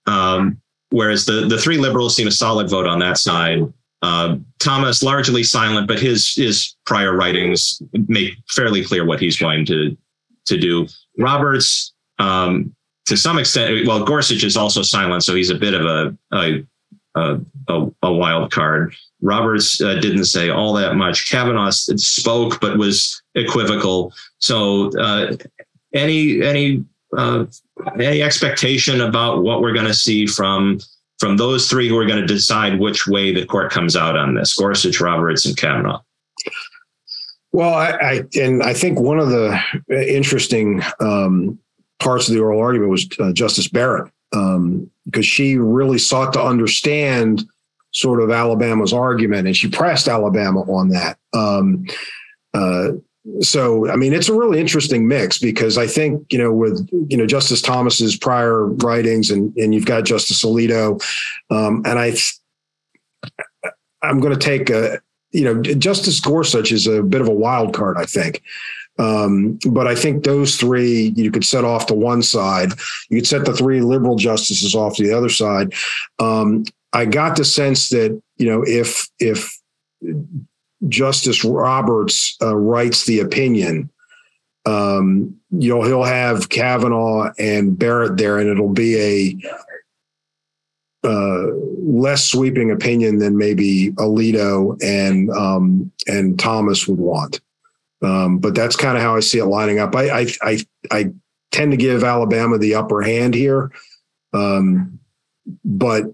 [0.05, 3.61] Um, whereas the, the three liberals seem a solid vote on that side.
[4.01, 9.65] Uh, Thomas largely silent, but his his prior writings make fairly clear what he's going
[9.67, 9.95] to
[10.45, 10.87] to do.
[11.19, 12.73] Roberts, um,
[13.05, 16.65] to some extent, well, Gorsuch is also silent, so he's a bit of a a,
[17.67, 18.95] a, a wild card.
[19.21, 21.29] Roberts uh, didn't say all that much.
[21.29, 24.13] Kavanaugh spoke, but was equivocal.
[24.39, 25.35] So, uh,
[25.93, 26.83] any any
[27.15, 27.45] uh,
[27.99, 30.79] any expectation about what we're going to see from
[31.21, 34.33] from those three who are going to decide which way the court comes out on
[34.33, 36.01] this Gorsuch, Roberts, and Kavanaugh?
[37.51, 41.59] Well, I, I and I think one of the interesting um,
[41.99, 46.41] parts of the oral argument was uh, Justice Barrett, because um, she really sought to
[46.41, 47.43] understand
[47.91, 51.19] sort of Alabama's argument, and she pressed Alabama on that.
[51.33, 51.85] Um,
[52.55, 52.93] uh,
[53.41, 57.17] so, I mean, it's a really interesting mix because I think you know with you
[57.17, 61.01] know Justice Thomas's prior writings, and and you've got Justice Alito,
[61.51, 62.15] um, and I,
[64.01, 64.99] I'm going to take a
[65.31, 68.41] you know Justice Gorsuch is a bit of a wild card, I think.
[68.97, 72.73] Um, but I think those three you could set off to one side.
[73.09, 75.73] You could set the three liberal justices off to the other side.
[76.19, 79.55] Um, I got the sense that you know if if
[80.87, 83.89] Justice Roberts uh, writes the opinion,
[84.65, 89.39] um, you know he'll have Kavanaugh and Barrett there, and it'll be
[91.03, 91.47] a uh,
[91.79, 97.41] less sweeping opinion than maybe Alito and um, and Thomas would want.
[98.03, 99.95] Um, but that's kind of how I see it lining up.
[99.95, 100.59] I, I I
[100.91, 101.11] I
[101.51, 103.71] tend to give Alabama the upper hand here,
[104.33, 104.99] um,
[105.65, 106.05] but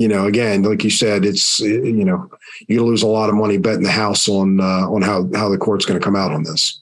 [0.00, 2.30] you know, again, like you said, it's you know,
[2.68, 5.58] you lose a lot of money betting the house on uh, on how how the
[5.58, 6.80] court's going to come out on this.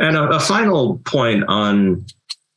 [0.00, 2.04] And a, a, final point on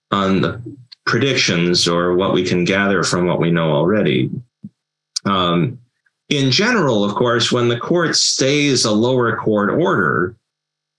[0.10, 0.60] on the
[1.06, 4.32] predictions or what we can gather from what we know already.
[5.26, 5.78] Um,
[6.30, 10.36] in general, of course, when the court stays a lower court order,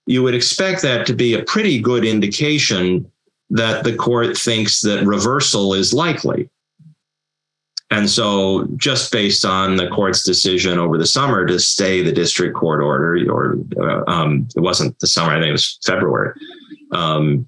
[0.05, 3.11] you would expect that to be a pretty good indication
[3.49, 6.49] that the court thinks that reversal is likely.
[7.91, 12.55] And so, just based on the court's decision over the summer to stay the district
[12.55, 16.39] court order, or uh, um, it wasn't the summer, I think it was February,
[16.91, 17.47] um,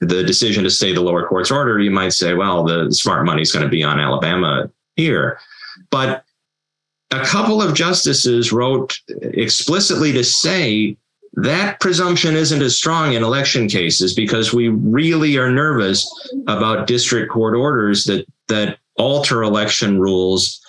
[0.00, 3.42] the decision to stay the lower court's order, you might say, well, the smart money
[3.42, 5.38] is going to be on Alabama here.
[5.90, 6.24] But
[7.12, 10.96] a couple of justices wrote explicitly to say
[11.34, 16.06] that presumption isn't as strong in election cases because we really are nervous
[16.46, 20.60] about district court orders that that alter election rules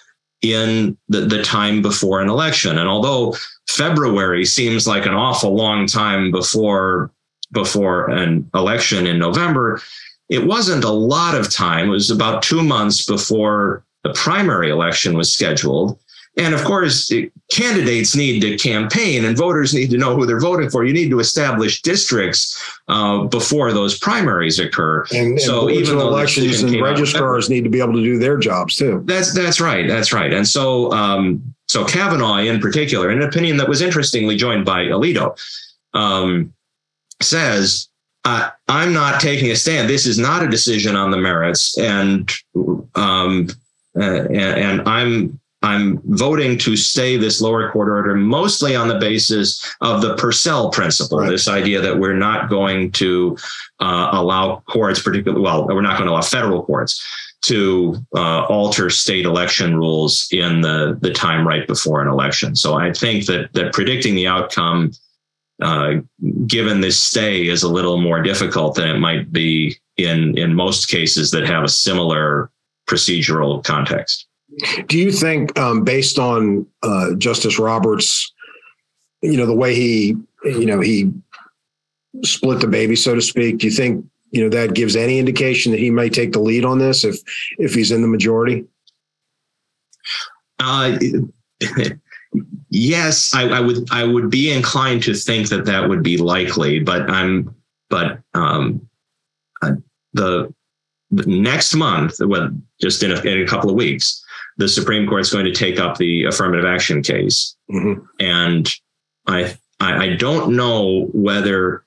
[0.42, 2.78] in the, the time before an election.
[2.78, 3.36] And although
[3.68, 7.12] February seems like an awful long time before
[7.52, 9.80] before an election in November,
[10.28, 11.88] it wasn't a lot of time.
[11.88, 16.00] It was about two months before the primary election was scheduled.
[16.36, 17.12] And of course,
[17.52, 20.84] candidates need to campaign and voters need to know who they're voting for.
[20.84, 25.06] You need to establish districts uh, before those primaries occur.
[25.13, 28.76] And, so and even elections and registrars need to be able to do their jobs
[28.76, 29.04] too.
[29.06, 29.88] That's that's right.
[29.88, 30.34] That's right.
[30.34, 35.38] And so um, so Kavanaugh in particular, an opinion that was interestingly joined by Alito,
[35.93, 36.52] um,
[37.22, 37.89] says
[38.26, 39.88] uh, I'm not taking a stand.
[39.88, 42.28] This is not a decision on the merits, and
[42.96, 43.50] um,
[43.96, 48.99] uh, and, and I'm I'm voting to stay this lower court order mostly on the
[48.99, 51.30] basis of the Purcell principle, right.
[51.30, 53.38] this idea that we're not going to
[53.80, 57.04] uh, allow courts, particularly, well, we're not going to allow federal courts
[57.43, 62.56] to uh, alter state election rules in the, the time right before an election.
[62.58, 64.91] So I think that, that predicting the outcome,
[65.62, 65.95] uh,
[66.45, 70.89] given this stay, is a little more difficult than it might be in, in most
[70.89, 72.49] cases that have a similar
[72.89, 74.28] procedural context.
[74.88, 78.32] Do you think, um, based on uh, Justice Roberts,
[79.22, 81.12] you know, the way he, you know, he
[82.24, 85.72] split the baby, so to speak, do you think, you know, that gives any indication
[85.72, 87.18] that he may take the lead on this if
[87.58, 88.66] if he's in the majority?
[90.60, 90.98] Uh,
[92.70, 93.88] yes, I, I, would.
[93.92, 97.56] I would be inclined to think that that would be likely, but I'm.
[97.89, 98.88] But um,
[99.62, 99.74] uh,
[100.13, 100.52] the,
[101.12, 102.50] the next month, well,
[102.82, 104.23] just in a, in a couple of weeks,
[104.58, 107.56] the Supreme Court is going to take up the affirmative action case.
[107.72, 108.04] Mm-hmm.
[108.20, 108.70] And
[109.28, 111.86] I, I, I don't know whether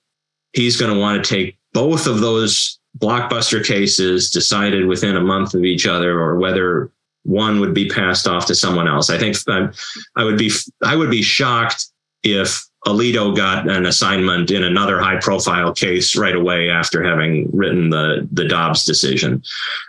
[0.52, 5.54] he's going to want to take both of those blockbuster cases decided within a month
[5.54, 6.90] of each other, or whether
[7.24, 9.10] one would be passed off to someone else.
[9.10, 9.68] I think I,
[10.16, 10.50] I would be
[10.82, 11.86] I would be shocked
[12.22, 17.90] if Alito got an assignment in another high profile case right away after having written
[17.90, 19.42] the the Dobbs decision.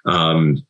[0.05, 0.65] Um,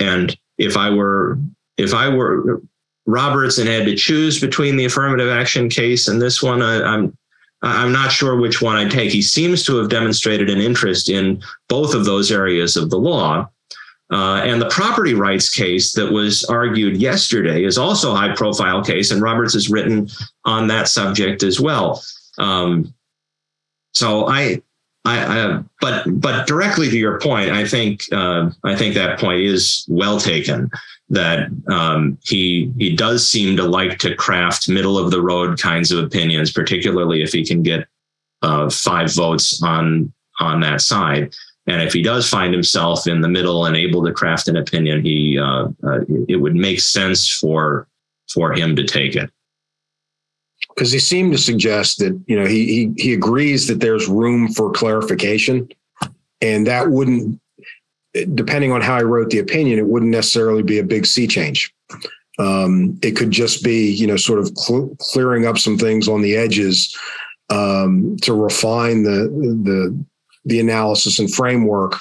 [0.00, 1.38] and if I were
[1.76, 2.62] if I were
[3.06, 7.16] Roberts and had to choose between the affirmative action case and this one, I, I'm
[7.62, 9.10] I'm not sure which one I'd take.
[9.10, 13.48] He seems to have demonstrated an interest in both of those areas of the law.
[14.10, 18.84] Uh, and the property rights case that was argued yesterday is also a high profile
[18.84, 20.08] case, and Roberts has written
[20.44, 22.02] on that subject as well.
[22.36, 22.92] Um,
[23.92, 24.60] so I,
[25.04, 29.40] I, I, but but directly to your point, I think uh, I think that point
[29.40, 30.70] is well taken.
[31.10, 35.92] That um, he he does seem to like to craft middle of the road kinds
[35.92, 37.86] of opinions, particularly if he can get
[38.40, 41.34] uh, five votes on on that side.
[41.66, 45.04] And if he does find himself in the middle and able to craft an opinion,
[45.04, 47.88] he uh, uh, it would make sense for
[48.32, 49.30] for him to take it.
[50.74, 54.52] Because he seemed to suggest that you know he he he agrees that there's room
[54.52, 55.68] for clarification,
[56.40, 57.40] and that wouldn't,
[58.34, 61.72] depending on how I wrote the opinion, it wouldn't necessarily be a big sea change.
[62.38, 66.22] Um, it could just be you know sort of cl- clearing up some things on
[66.22, 66.96] the edges
[67.50, 69.28] um, to refine the
[69.64, 70.04] the
[70.44, 71.96] the analysis and framework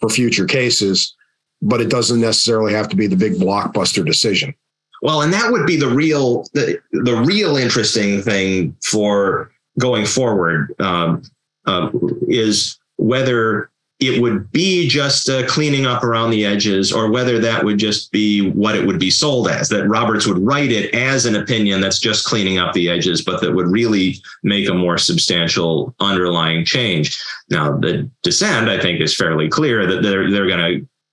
[0.00, 1.14] for future cases,
[1.62, 4.54] but it doesn't necessarily have to be the big blockbuster decision.
[5.02, 10.74] Well, and that would be the real the, the real interesting thing for going forward
[10.80, 11.22] um,
[11.66, 11.90] uh,
[12.28, 13.70] is whether
[14.00, 18.12] it would be just uh, cleaning up around the edges, or whether that would just
[18.12, 19.68] be what it would be sold as.
[19.68, 23.40] That Roberts would write it as an opinion that's just cleaning up the edges, but
[23.40, 27.20] that would really make a more substantial underlying change.
[27.50, 30.58] Now, the dissent, I think, is fairly clear that they're they're going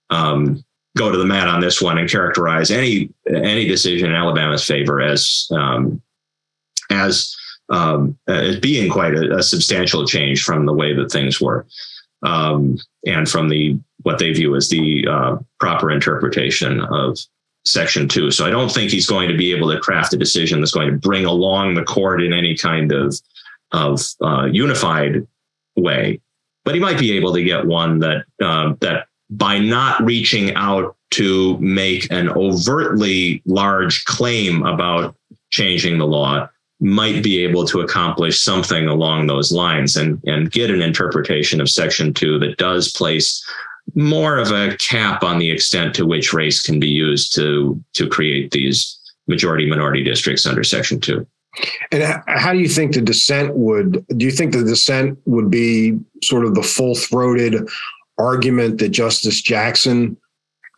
[0.10, 0.64] to um,
[0.98, 5.02] go to the mat on this one and characterize any any decision in Alabama's favor
[5.02, 6.02] as um,
[6.90, 7.36] as
[7.70, 11.66] um, as being quite a, a substantial change from the way that things were
[12.24, 17.18] um, and from the what they view as the uh, proper interpretation of
[17.66, 18.30] section two.
[18.30, 20.92] So I don't think he's going to be able to craft a decision that's going
[20.92, 23.16] to bring along the court in any kind of
[23.72, 25.28] of uh, unified
[25.76, 26.22] way,
[26.64, 30.96] but he might be able to get one that uh, that by not reaching out
[31.12, 35.16] to make an overtly large claim about
[35.50, 36.48] changing the law
[36.80, 41.70] might be able to accomplish something along those lines and, and get an interpretation of
[41.70, 43.44] Section 2 that does place
[43.94, 48.10] more of a cap on the extent to which race can be used to, to
[48.10, 51.26] create these majority minority districts under Section 2.
[51.92, 54.06] And how do you think the dissent would?
[54.18, 57.70] Do you think the dissent would be sort of the full throated
[58.18, 60.18] argument that Justice Jackson,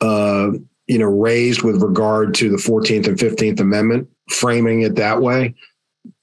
[0.02, 0.52] uh,
[0.88, 5.56] you know, raised with regard to the Fourteenth and Fifteenth Amendment, framing it that way?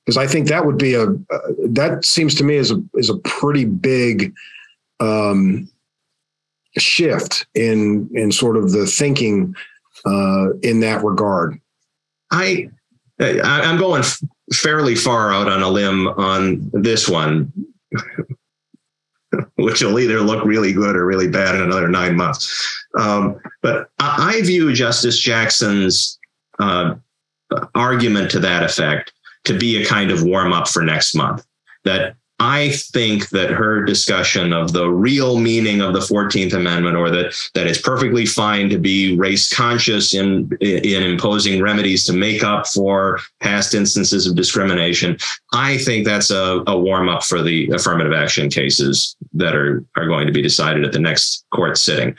[0.04, 1.38] because I think that would be a uh,
[1.68, 4.34] that seems to me is a is a pretty big
[5.00, 5.68] um,
[6.76, 9.54] shift in in sort of the thinking
[10.04, 11.60] uh, in that regard.
[12.30, 12.68] I
[13.20, 14.02] I'm going
[14.52, 17.52] fairly far out on a limb on this one,
[19.56, 22.84] which will either look really good or really bad in another nine months.
[22.98, 26.18] Um, but I, view Justice Jackson's
[26.58, 26.94] uh,
[27.74, 29.12] argument to that effect
[29.44, 31.44] to be a kind of warm up for next month.
[31.84, 37.08] That I think that her discussion of the real meaning of the 14th Amendment, or
[37.10, 42.42] that that it's perfectly fine to be race conscious in in imposing remedies to make
[42.42, 45.16] up for past instances of discrimination,
[45.52, 50.06] I think that's a, a warm up for the affirmative action cases that are are
[50.06, 52.16] going to be decided at the next court sitting.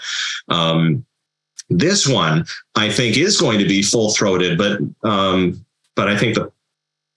[0.49, 1.05] Um,
[1.70, 2.45] this one,
[2.76, 6.51] I think, is going to be full throated, but um, but I think the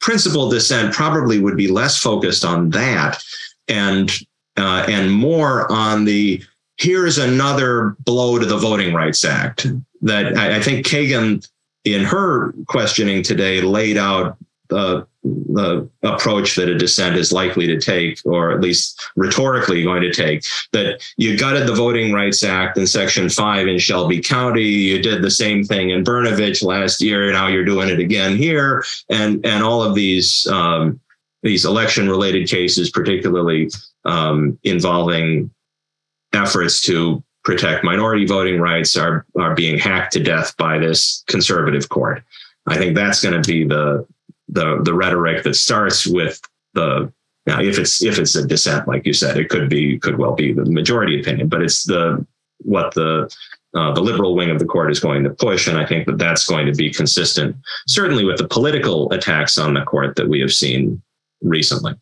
[0.00, 3.22] principal dissent probably would be less focused on that
[3.68, 4.10] and
[4.56, 6.42] uh, and more on the
[6.78, 9.66] here's another blow to the Voting Rights Act
[10.00, 11.46] that I, I think Kagan
[11.84, 14.36] in her questioning today laid out
[14.68, 15.06] the
[15.48, 20.12] the approach that a dissent is likely to take, or at least rhetorically going to
[20.12, 24.62] take, that you gutted the Voting Rights Act in Section 5 in Shelby County.
[24.62, 27.24] You did the same thing in Brnovich last year.
[27.24, 28.84] And now you're doing it again here.
[29.08, 31.00] And, and all of these, um,
[31.42, 33.70] these election related cases, particularly
[34.04, 35.50] um, involving
[36.32, 41.88] efforts to protect minority voting rights, are, are being hacked to death by this conservative
[41.88, 42.22] court.
[42.66, 44.06] I think that's going to be the
[44.48, 46.40] the the rhetoric that starts with
[46.74, 47.12] the
[47.46, 50.34] now if it's if it's a dissent like you said it could be could well
[50.34, 52.24] be the majority opinion but it's the
[52.58, 53.30] what the
[53.74, 56.18] uh, the liberal wing of the court is going to push and i think that
[56.18, 57.54] that's going to be consistent
[57.86, 61.00] certainly with the political attacks on the court that we have seen
[61.42, 61.94] recently.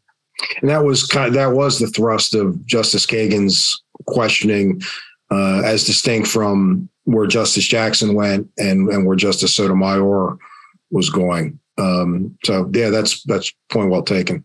[0.61, 4.82] And that was kind of, that was the thrust of justice kagan's questioning
[5.30, 10.36] uh, as distinct from where justice jackson went and and where justice sotomayor
[10.90, 14.45] was going um, so yeah, that's that's point well taken.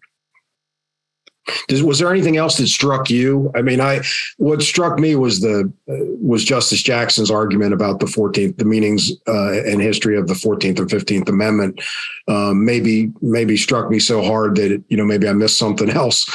[1.67, 3.51] Does, was there anything else that struck you?
[3.55, 4.01] I mean, I
[4.37, 9.11] what struck me was the uh, was Justice Jackson's argument about the Fourteenth, the meanings
[9.27, 11.81] uh, and history of the Fourteenth and Fifteenth Amendment.
[12.27, 15.89] Um, maybe maybe struck me so hard that it, you know maybe I missed something
[16.01, 16.25] else.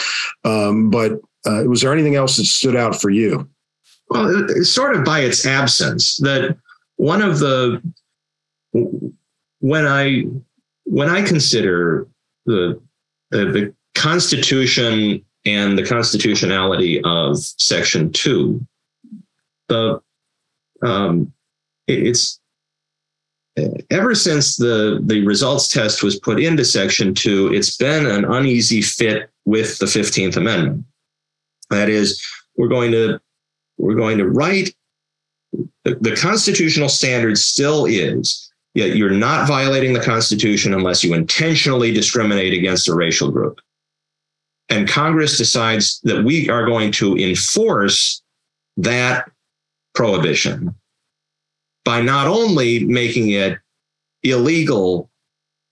[0.44, 1.12] Um, but
[1.46, 3.48] uh, was there anything else that stood out for you?
[4.08, 6.16] Well, sort of by its absence.
[6.18, 6.56] That
[6.96, 7.80] one of the
[9.60, 10.24] when I
[10.86, 12.08] when I consider
[12.46, 12.80] the,
[13.30, 18.66] the, the Constitution and the constitutionality of Section 2.
[19.68, 20.00] The
[20.82, 21.32] um,
[21.86, 22.40] it, it's
[23.90, 28.82] ever since the the results test was put into section 2 it's been an uneasy
[28.82, 30.84] fit with the 15th amendment
[31.70, 32.22] that is
[32.56, 33.18] we're going to
[33.78, 34.74] we're going to write
[35.84, 38.45] the, the constitutional standard still is
[38.76, 43.60] you're not violating the constitution unless you intentionally discriminate against a racial group.
[44.68, 48.22] And congress decides that we are going to enforce
[48.76, 49.30] that
[49.94, 50.74] prohibition
[51.84, 53.58] by not only making it
[54.22, 55.08] illegal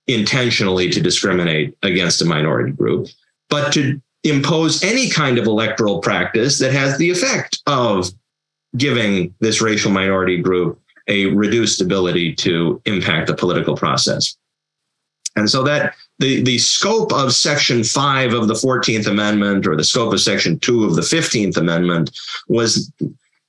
[0.07, 3.09] intentionally to discriminate against a minority group,
[3.51, 8.09] but to impose any kind of electoral practice that has the effect of
[8.77, 14.37] giving this racial minority group a reduced ability to impact the political process.
[15.37, 19.85] And so that the, the scope of Section 5 of the 14th Amendment or the
[19.85, 22.17] scope of Section 2 of the 15th Amendment
[22.49, 22.91] was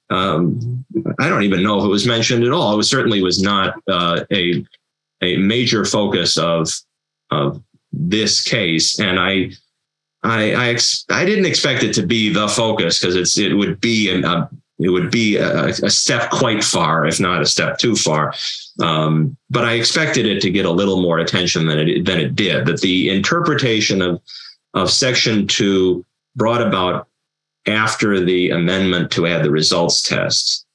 [0.10, 0.86] um,
[1.20, 2.74] I don't even know if it was mentioned at all.
[2.74, 4.64] It was, certainly was not uh, a
[5.22, 6.70] a major focus of
[7.32, 9.52] of this case, and I
[10.24, 13.82] I I, ex- I didn't expect it to be the focus because it's it would
[13.82, 14.50] be a, a
[14.80, 18.34] it would be a, a, step quite far, if not a step too far.
[18.82, 22.36] Um, but I expected it to get a little more attention than it than it
[22.36, 22.66] did.
[22.66, 24.22] That the interpretation of
[24.74, 26.06] of Section Two
[26.36, 27.08] brought about
[27.68, 30.66] after the amendment to add the results test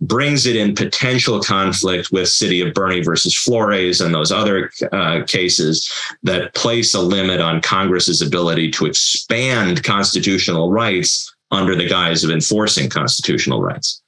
[0.00, 5.22] brings it in potential conflict with city of Boerne versus Flores and those other uh,
[5.26, 5.92] cases
[6.22, 12.30] that place a limit on Congress's ability to expand constitutional rights under the guise of
[12.30, 14.02] enforcing constitutional rights.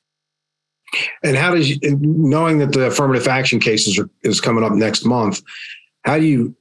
[1.25, 5.43] And how does knowing that the affirmative action cases are, is coming up next month,
[6.05, 6.55] how do you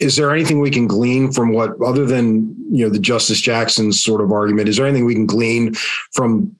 [0.00, 4.02] is there anything we can glean from what other than you know the justice jackson's
[4.02, 5.74] sort of argument is there anything we can glean
[6.12, 6.54] from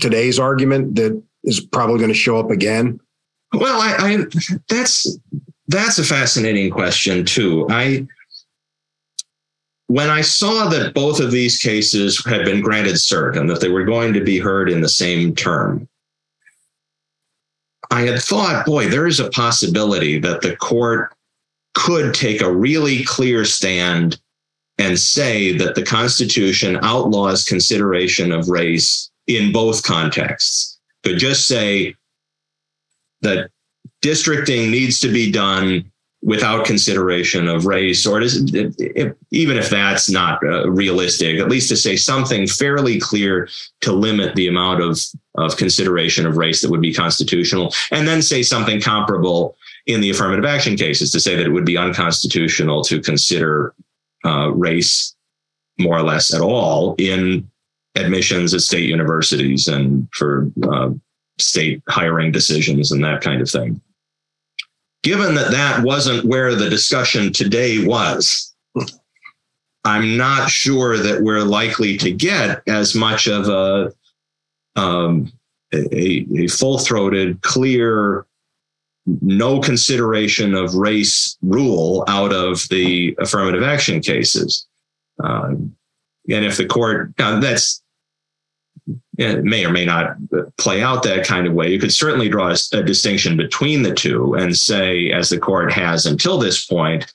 [0.00, 2.98] today's argument that is probably going to show up again
[3.54, 5.18] well I, I that's
[5.68, 8.06] that's a fascinating question too i
[9.88, 13.68] when i saw that both of these cases had been granted cert and that they
[13.68, 15.86] were going to be heard in the same term
[17.90, 21.12] i had thought boy there is a possibility that the court
[21.74, 24.18] could take a really clear stand
[24.78, 30.78] and say that the Constitution outlaws consideration of race in both contexts.
[31.04, 31.94] Could just say
[33.22, 33.50] that
[34.00, 35.90] districting needs to be done
[36.22, 41.94] without consideration of race, or even if that's not uh, realistic, at least to say
[41.94, 43.48] something fairly clear
[43.80, 44.98] to limit the amount of,
[45.36, 49.56] of consideration of race that would be constitutional, and then say something comparable
[49.86, 53.74] in the affirmative action cases to say that it would be unconstitutional to consider
[54.24, 55.14] uh, race
[55.78, 57.48] more or less at all in
[57.94, 60.90] admissions at state universities and for uh,
[61.38, 63.80] state hiring decisions and that kind of thing.
[65.02, 68.54] Given that that wasn't where the discussion today was,
[69.84, 73.92] I'm not sure that we're likely to get as much of a
[74.78, 75.32] um,
[75.72, 78.26] a, a full throated, clear
[79.22, 84.66] no consideration of race rule out of the affirmative action cases.
[85.22, 85.74] Um,
[86.30, 87.82] and if the court, that's,
[89.18, 90.16] it may or may not
[90.58, 91.70] play out that kind of way.
[91.70, 95.72] You could certainly draw a, a distinction between the two and say, as the court
[95.72, 97.12] has until this point,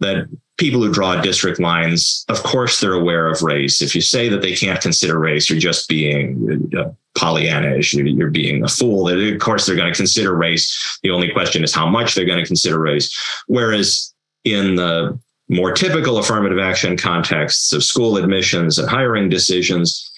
[0.00, 3.82] that people who draw district lines, of course, they're aware of race.
[3.82, 7.92] If you say that they can't consider race, you're just being uh, Pollyannish.
[7.92, 9.08] You're, you're being a fool.
[9.08, 10.98] Of course, they're going to consider race.
[11.02, 13.16] The only question is how much they're going to consider race.
[13.46, 14.12] Whereas
[14.44, 15.18] in the
[15.48, 20.10] more typical affirmative action contexts of school admissions and hiring decisions,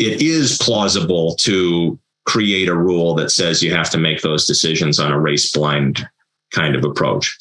[0.00, 4.98] it is plausible to create a rule that says you have to make those decisions
[4.98, 6.08] on a race blind
[6.52, 7.36] kind of approach.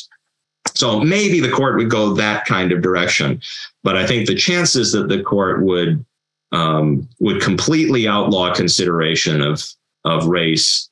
[0.76, 3.42] So maybe the court would go that kind of direction,
[3.84, 6.06] but I think the chances that the court would
[6.52, 9.64] um, would completely outlaw consideration of
[10.04, 10.90] of race,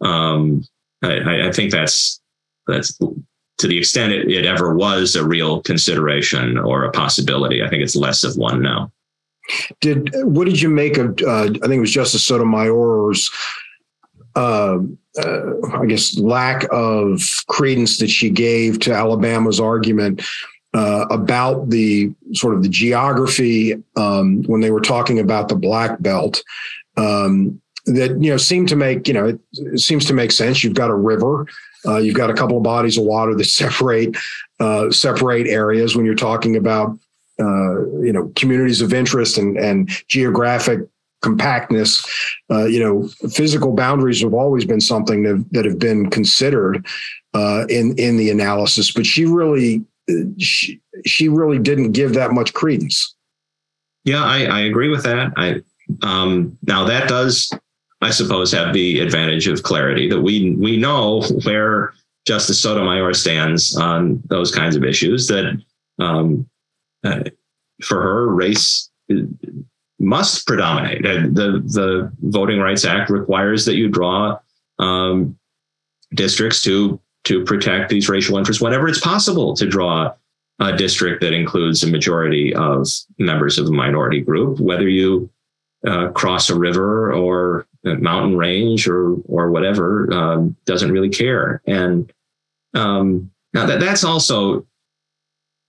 [0.00, 0.64] um,
[1.02, 2.20] I, I, think that's
[2.66, 2.96] that's
[3.58, 7.62] to the extent it, it ever was a real consideration or a possibility.
[7.62, 8.92] I think it's less of one now.
[9.80, 11.18] Did what did you make of?
[11.20, 13.30] Uh, I think it was Justice Sotomayor's
[14.36, 14.78] uh,
[15.18, 20.22] uh, I guess, lack of credence that she gave to Alabama's argument
[20.72, 26.00] uh, about the sort of the geography um, when they were talking about the black
[26.00, 26.42] belt.
[26.96, 30.62] Um, that you know seemed to make you know it, it, seems to make sense.
[30.62, 31.46] You've got a river,
[31.86, 34.16] uh, you've got a couple of bodies of water that separate
[34.60, 36.96] uh, separate areas when you're talking about
[37.40, 40.80] uh, you know communities of interest and and geographic
[41.22, 42.04] compactness.
[42.50, 46.86] Uh, you know, physical boundaries have always been something that, that have been considered
[47.34, 49.84] uh, in in the analysis, but she really
[50.38, 53.14] she, she really didn't give that much credence.
[54.04, 55.32] Yeah, I, I agree with that.
[55.36, 55.62] I
[56.02, 57.52] um, now that does,
[58.00, 61.94] I suppose, have the advantage of clarity that we we know where
[62.26, 65.26] Justice Sotomayor stands on those kinds of issues.
[65.28, 65.60] That
[65.98, 66.48] um,
[67.04, 67.24] uh,
[67.82, 68.90] for her, race
[69.98, 71.02] must predominate.
[71.02, 74.38] The the Voting Rights Act requires that you draw
[74.78, 75.38] um,
[76.14, 80.12] districts to to protect these racial interests whenever it's possible to draw
[80.58, 82.86] a district that includes a majority of
[83.18, 85.30] members of a minority group, whether you
[85.86, 91.62] uh, cross a river or a mountain range or or whatever, um, doesn't really care.
[91.66, 92.12] And
[92.74, 94.66] um, now that that's also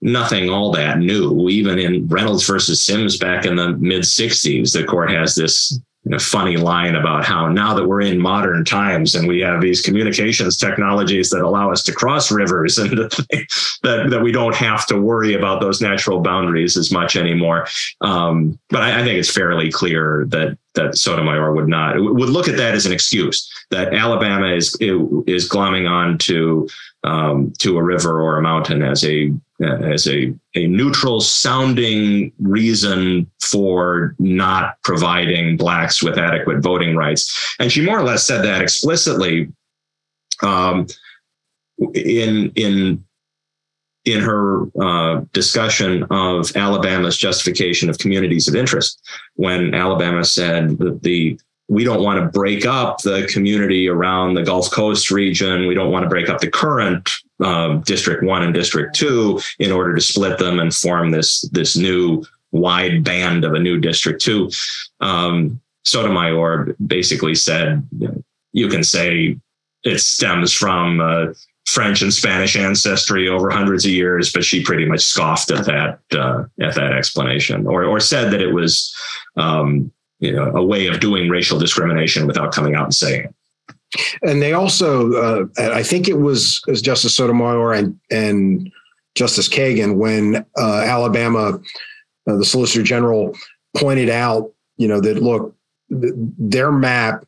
[0.01, 1.49] nothing all that new.
[1.49, 6.11] Even in Reynolds versus Sims back in the mid '60s, the court has this you
[6.11, 9.81] know, funny line about how now that we're in modern times and we have these
[9.81, 14.99] communications technologies that allow us to cross rivers and that, that we don't have to
[14.99, 17.67] worry about those natural boundaries as much anymore.
[18.01, 22.47] Um, but I, I, think it's fairly clear that that Sotomayor would not would look
[22.47, 26.67] at that as an excuse that Alabama is is glomming on to
[27.03, 29.31] um, to a river or a mountain as a
[29.63, 37.55] as a, a neutral sounding reason for not providing blacks with adequate voting rights.
[37.59, 39.51] And she more or less said that explicitly
[40.41, 40.87] um,
[41.93, 43.03] in in
[44.03, 48.99] in her uh, discussion of Alabama's justification of communities of interest,
[49.35, 51.39] when Alabama said that the
[51.71, 55.67] we don't want to break up the community around the Gulf Coast region.
[55.67, 57.09] We don't want to break up the current
[57.41, 61.75] uh, District One and District Two in order to split them and form this this
[61.75, 64.49] new wide band of a new District Two.
[64.99, 67.87] Um, Sotomayor basically said,
[68.53, 69.37] you can say
[69.83, 71.33] it stems from uh,
[71.65, 75.99] French and Spanish ancestry over hundreds of years, but she pretty much scoffed at that
[76.17, 78.95] uh, at that explanation, or or said that it was
[79.37, 83.35] um, you know, a way of doing racial discrimination without coming out and saying it.
[84.21, 88.71] And they also, uh, I think it was as Justice Sotomayor and, and
[89.15, 91.59] Justice Kagan when uh, Alabama,
[92.29, 93.35] uh, the Solicitor General
[93.75, 95.55] pointed out, you know, that look,
[95.89, 97.25] th- their map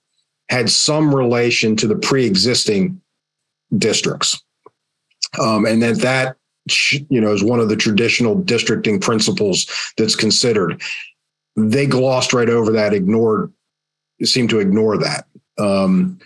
[0.49, 3.01] had some relation to the pre-existing
[3.77, 4.41] districts,
[5.39, 6.35] um, and that that
[7.09, 9.65] you know is one of the traditional districting principles
[9.97, 10.81] that's considered
[11.55, 13.51] they glossed right over that, ignored,
[14.23, 15.25] seemed to ignore that.
[15.57, 16.19] Um,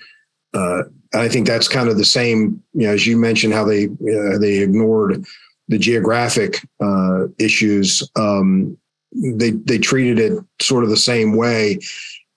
[0.58, 0.84] uh,
[1.14, 4.38] I think that's kind of the same, you know, as you mentioned, how they uh,
[4.40, 5.26] they ignored
[5.68, 8.04] the geographic uh, issues.
[8.16, 8.78] Um,
[9.14, 11.80] they they treated it sort of the same way,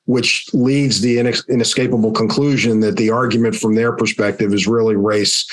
[0.04, 5.46] which leads the inescapable conclusion that the argument from their perspective is really race.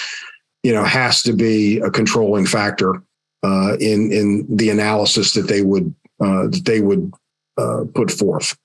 [0.63, 3.01] You know, has to be a controlling factor
[3.43, 7.13] uh, in in the analysis that they would uh, that they would
[7.57, 8.57] uh, put forth.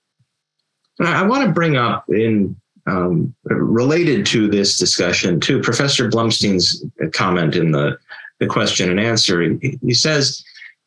[0.99, 2.55] I want to bring up in
[2.85, 7.97] um, related to this discussion to Professor Blumstein's comment in the,
[8.39, 9.41] the question and answer.
[9.41, 10.43] He, he says,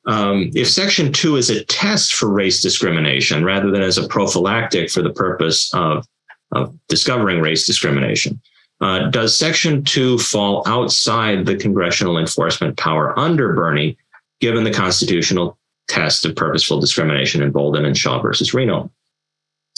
[0.07, 4.91] um, if Section 2 is a test for race discrimination rather than as a prophylactic
[4.91, 6.07] for the purpose of,
[6.53, 8.41] of discovering race discrimination,
[8.81, 13.97] uh, does Section 2 fall outside the congressional enforcement power under Boerne,
[14.41, 18.91] given the constitutional test of purposeful discrimination in Bolden and Shaw versus Reno.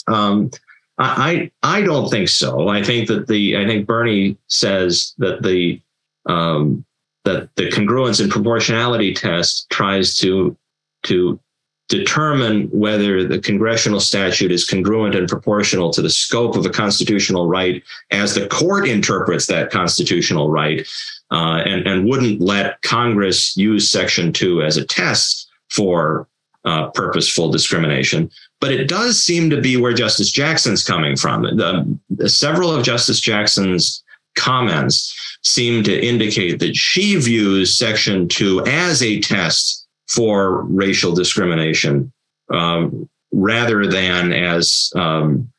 [0.07, 0.51] Um,
[0.99, 2.67] I I don't think so.
[2.67, 5.81] I think that the I think Boerne says that the
[6.25, 6.85] um,
[7.23, 10.57] that the congruence and proportionality test tries to
[11.03, 11.39] to
[11.87, 17.47] determine whether the congressional statute is congruent and proportional to the scope of a constitutional
[17.47, 20.87] right as the court interprets that constitutional right
[21.31, 26.27] uh, and, and wouldn't let Congress use Section 2 as a test for
[26.65, 28.29] uh, purposeful discrimination.
[28.61, 31.43] But it does seem to be where Justice Jackson's coming from.
[31.43, 34.03] The, the, several of Justice Jackson's
[34.35, 42.11] comments seem to indicate that she views Section 2 as a test for racial discrimination
[42.51, 45.51] um, rather than as um,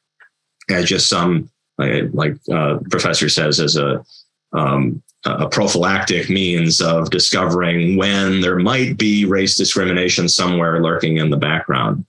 [0.69, 1.49] as just some
[1.79, 4.05] like uh, professor says as a
[4.53, 11.31] um, a prophylactic means of discovering when there might be race discrimination somewhere lurking in
[11.31, 12.05] the background.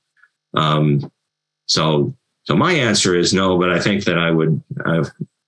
[0.53, 1.11] Um,
[1.65, 4.61] so, so my answer is no, but I think that I would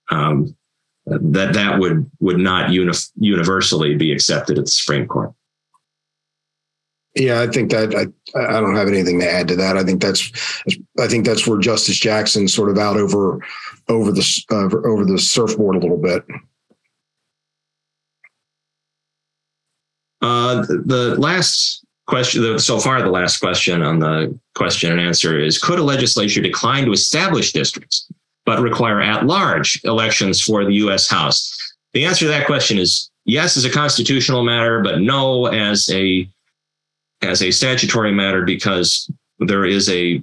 [0.10, 0.56] um,
[1.06, 5.34] that that would would not uni- universally be accepted at the Supreme Court.
[7.16, 9.78] Yeah, I think that I, I don't have anything to add to that.
[9.78, 10.32] I think that's
[10.99, 13.39] I think that's where Justice Jackson sort of out over
[13.88, 16.24] over the uh, over the surfboard a little bit.
[20.22, 25.57] Uh, the last question, so far, the last question on the question and answer is
[25.57, 28.07] Could a legislature decline to establish districts,
[28.45, 31.07] but require at large elections for the U.S.
[31.09, 31.57] House?
[31.93, 36.30] The answer to that question is yes, as a constitutional matter, but no, as a
[37.24, 39.09] as a statutory matter, because
[39.39, 40.22] there is a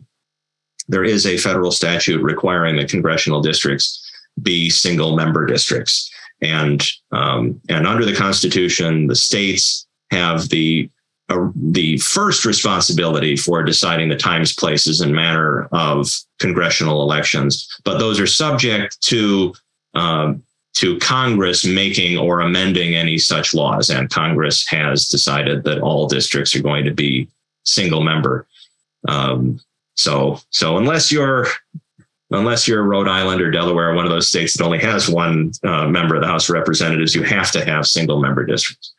[0.86, 4.08] there is a federal statute requiring that congressional districts
[4.42, 6.08] be single member districts.
[6.40, 10.88] And um, and under the Constitution, the states have the
[11.30, 16.10] uh, the first responsibility for deciding the times, places, and manner of
[16.40, 19.54] congressional elections, but those are subject to
[19.94, 20.34] uh,
[20.72, 23.90] to Congress making or amending any such laws.
[23.90, 27.28] And Congress has decided that all districts are going to be
[27.64, 28.46] single member.
[29.08, 29.60] Um,
[29.94, 31.46] so so unless you're
[32.30, 35.86] unless you're Rhode Island or Delaware, one of those states that only has one uh,
[35.88, 38.94] member of the House of Representatives, you have to have single member districts.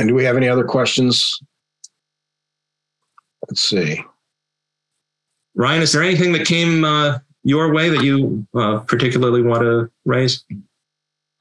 [0.00, 1.38] And do we have any other questions?
[3.46, 4.02] Let's see.
[5.54, 9.90] Ryan, is there anything that came uh, your way that you uh, particularly want to
[10.06, 10.42] raise?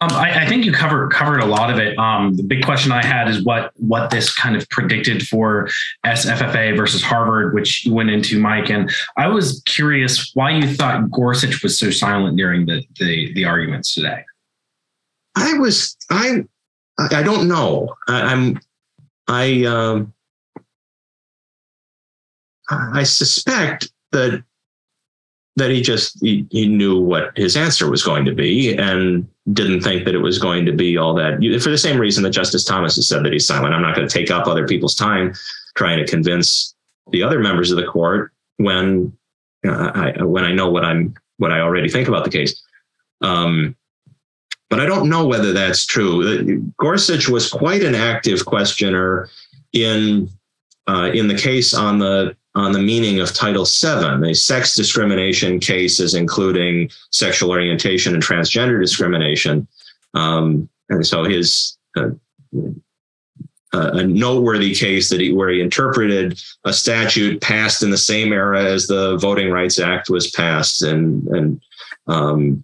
[0.02, 1.98] Um, I, I, think you covered covered a lot of it.
[1.98, 5.70] Um, the big question I had is what what this kind of predicted for
[6.06, 8.70] SFFA versus Harvard, which you went into, Mike.
[8.70, 13.46] And I was curious why you thought Gorsuch was so silent during the the, the
[13.46, 14.24] arguments today.
[15.36, 16.44] I was I
[17.00, 17.96] I don't know.
[18.08, 18.60] I, am
[19.28, 20.14] I um,
[22.70, 24.44] I suspect that
[25.56, 29.82] that he just he, he knew what his answer was going to be and didn't
[29.82, 32.64] think that it was going to be all that for the same reason that Justice
[32.64, 33.74] Thomas has said that he's silent.
[33.74, 35.34] I'm not going to take up other people's time
[35.76, 36.76] trying to convince
[37.12, 39.14] the other members of the court when
[39.68, 42.62] uh, I when I know what I'm what I already think about the case.
[43.22, 43.76] Um,
[44.70, 46.62] but I don't know whether that's true.
[46.78, 49.30] Gorsuch was quite an active questioner
[49.74, 50.30] in
[50.88, 55.60] uh, in the case on the on the meaning of Title VII, a sex discrimination
[55.60, 59.68] cases including sexual orientation and transgender discrimination.
[60.14, 62.10] Um, and so his uh,
[63.72, 68.64] a noteworthy case that he, where he interpreted a statute passed in the same era
[68.64, 71.62] as the Voting Rights Act was passed, and and
[72.08, 72.64] um,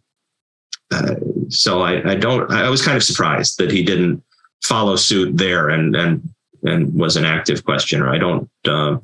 [0.91, 1.15] uh,
[1.49, 2.51] so I, I don't.
[2.51, 4.23] I was kind of surprised that he didn't
[4.63, 6.29] follow suit there and and
[6.63, 8.09] and was an active questioner.
[8.09, 8.49] I don't.
[8.65, 8.97] Uh,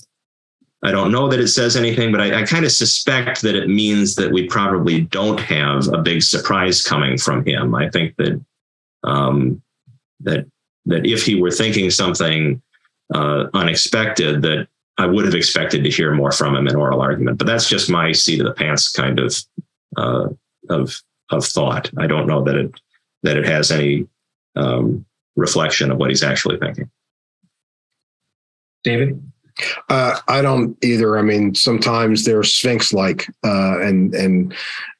[0.84, 3.70] I don't know that it says anything, but I, I kind of suspect that it
[3.70, 7.76] means that we probably don't have a big surprise coming from him.
[7.76, 8.44] I think that
[9.04, 9.62] um,
[10.22, 10.48] that
[10.88, 12.62] that if he were thinking something
[13.14, 14.68] uh, unexpected, that
[14.98, 17.38] I would have expected to hear more from him in oral argument.
[17.38, 19.36] But that's just my seat of the pants kind of
[19.98, 20.30] uh,
[20.70, 21.00] of
[21.32, 21.90] of thought.
[21.98, 22.72] I don't know that it
[23.24, 24.08] that it has any
[24.56, 25.06] um,
[25.36, 26.90] reflection of what he's actually thinking.
[28.84, 29.22] David.
[29.90, 31.18] Uh, I don't either.
[31.18, 34.56] I mean, sometimes they're sphinx like, uh, and and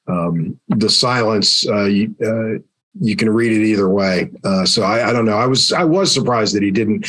[0.08, 1.68] um, the silence.
[1.68, 2.62] Uh, you, uh,
[3.00, 4.30] you can read it either way.
[4.44, 5.38] Uh, so I, I, don't know.
[5.38, 7.08] I was I was surprised that he didn't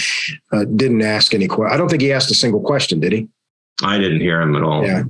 [0.52, 1.48] uh, didn't ask any.
[1.50, 3.00] I don't think he asked a single question.
[3.00, 3.28] Did he?
[3.82, 4.86] I didn't hear him at all.
[4.86, 5.02] Yeah.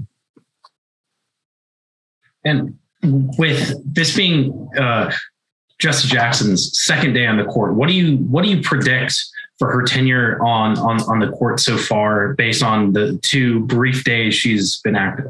[2.44, 5.12] And with this being uh,
[5.78, 9.14] Jackson's second day on the court, what do you what do you predict
[9.58, 14.04] for her tenure on on on the court so far, based on the two brief
[14.04, 15.26] days she's been active?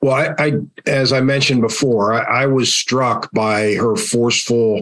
[0.00, 0.52] Well, I, I
[0.86, 4.80] as I mentioned before, I, I, was struck by her forceful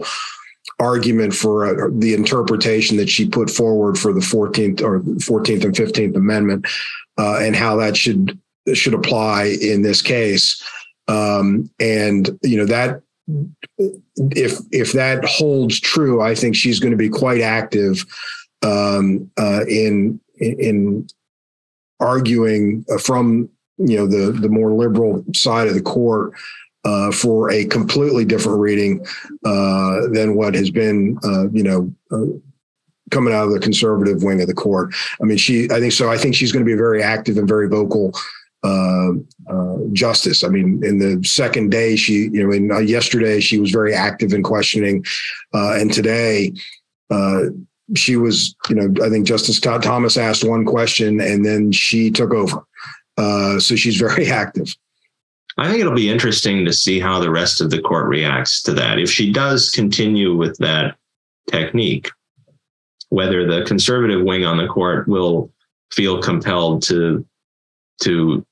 [0.79, 5.75] argument for uh, the interpretation that she put forward for the 14th or 14th and
[5.75, 6.67] 15th Amendment,
[7.19, 8.39] uh, and how that should
[8.73, 10.61] should apply in this case.
[11.07, 13.01] Um, and you know that
[14.17, 18.05] if if that holds true, I think she's going to be quite active
[18.63, 21.07] um, uh, in in
[21.99, 26.33] arguing from you know the the more liberal side of the court
[26.83, 29.05] uh, for a completely different reading
[29.45, 32.25] uh, than what has been uh, you know uh,
[33.11, 34.93] coming out of the conservative wing of the court.
[35.21, 36.09] I mean, she I think so.
[36.09, 38.13] I think she's going to be very active and very vocal
[38.63, 39.11] uh,
[39.49, 40.43] uh, justice.
[40.43, 43.93] I mean, in the second day, she, you know, in, uh, yesterday she was very
[43.93, 45.05] active in questioning,
[45.53, 46.53] uh, and today
[47.09, 47.45] uh,
[47.95, 52.33] she was, you know, I think Justice Thomas asked one question and then she took
[52.33, 52.63] over.
[53.59, 54.73] So she's very active.
[55.57, 58.73] I think it'll be interesting to see how the rest of the court reacts to
[58.73, 58.99] that.
[58.99, 60.95] If she does continue with that
[61.49, 62.09] technique.
[63.09, 65.51] Whether the conservative wing on the court will
[65.91, 67.25] feel compelled to
[68.03, 68.45] to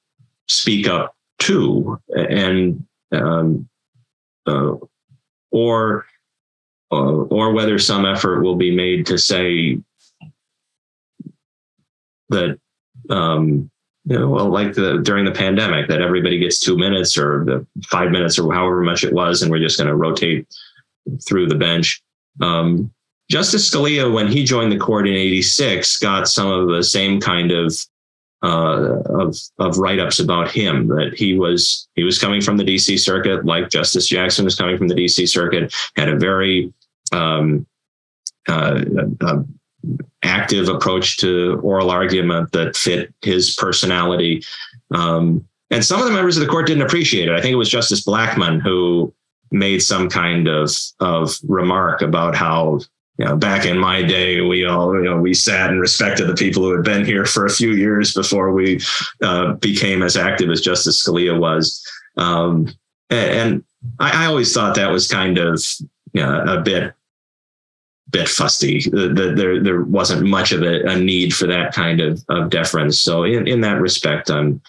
[0.49, 3.67] speak up to and um,
[4.45, 4.75] uh,
[5.51, 6.05] or
[6.91, 9.79] uh, or whether some effort will be made to say
[12.29, 12.59] that
[13.09, 13.69] um,
[14.05, 17.65] you know, well, like the during the pandemic, that everybody gets two minutes or the
[17.85, 20.47] five minutes or however much it was, and we're just going to rotate
[21.27, 22.01] through the bench.
[22.41, 22.91] Um,
[23.29, 27.51] Justice Scalia, when he joined the court in '86, got some of the same kind
[27.51, 27.75] of
[28.41, 32.63] uh, of of write ups about him that he was he was coming from the
[32.63, 32.97] D.C.
[32.97, 35.25] circuit, like Justice Jackson was coming from the D.C.
[35.25, 36.73] circuit, had a very
[37.11, 37.65] um,
[38.47, 38.81] uh,
[39.21, 39.43] uh,
[40.23, 44.43] active approach to oral argument that fit his personality.
[44.91, 47.35] Um, and some of the members of the court didn't appreciate it.
[47.35, 49.13] I think it was Justice Blackmun who
[49.51, 52.79] made some kind of of remark about how
[53.19, 56.33] you know, back in my day, we all, you know, we sat and respected the
[56.33, 58.79] people who had been here for a few years before we
[59.21, 61.85] uh, became as active as Justice Scalia was.
[62.15, 62.73] Um,
[63.09, 63.61] and
[63.99, 65.61] I, I, always thought that was kind of
[66.13, 66.93] you know, a bit,
[68.09, 68.83] bit fusty.
[68.89, 72.49] The, the, there, there wasn't much of a, a, need for that kind of, of
[72.49, 73.01] deference.
[73.01, 74.61] So in, in that respect, I'm,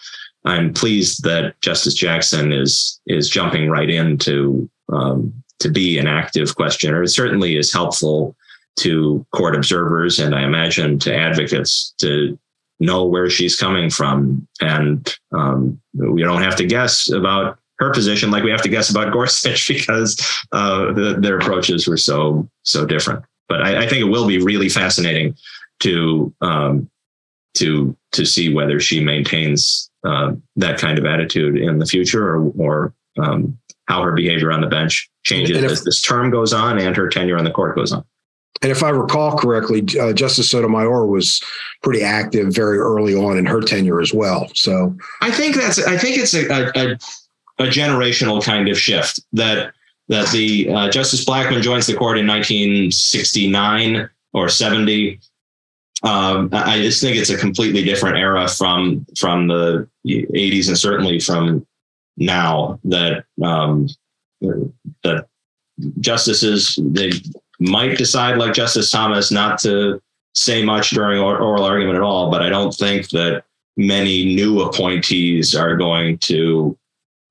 [0.43, 6.55] I'm pleased that Justice Jackson is is jumping right into um, to be an active
[6.55, 7.03] questioner.
[7.03, 8.35] It certainly is helpful
[8.79, 12.37] to court observers and I imagine to advocates to
[12.79, 14.47] know where she's coming from.
[14.59, 18.89] And um, we don't have to guess about her position like we have to guess
[18.89, 20.19] about Gorsuch because
[20.51, 23.23] uh, the, their approaches were so so different.
[23.47, 25.35] But I, I, think it will be really fascinating
[25.81, 26.89] to um,
[27.55, 32.51] to to see whether she maintains uh, that kind of attitude in the future or,
[32.57, 33.57] or um,
[33.87, 37.09] how her behavior on the bench changes if, as this term goes on and her
[37.09, 38.05] tenure on the court goes on.
[38.61, 41.41] And if I recall correctly, uh, Justice Sotomayor was
[41.81, 44.51] pretty active very early on in her tenure as well.
[44.53, 46.91] So I think that's I think it's a, a,
[47.63, 49.73] a generational kind of shift that
[50.09, 55.19] that the uh, Justice Blackmun joins the court in 1969 or 70.
[56.03, 61.19] Um, I just think it's a completely different era from from the 80s and certainly
[61.19, 61.65] from
[62.17, 63.87] now that um,
[65.03, 65.27] that
[65.99, 67.11] justices they
[67.61, 70.01] might decide, like Justice Thomas, not to
[70.33, 72.31] say much during oral argument at all.
[72.31, 73.43] But I don't think that
[73.77, 76.77] many new appointees are going to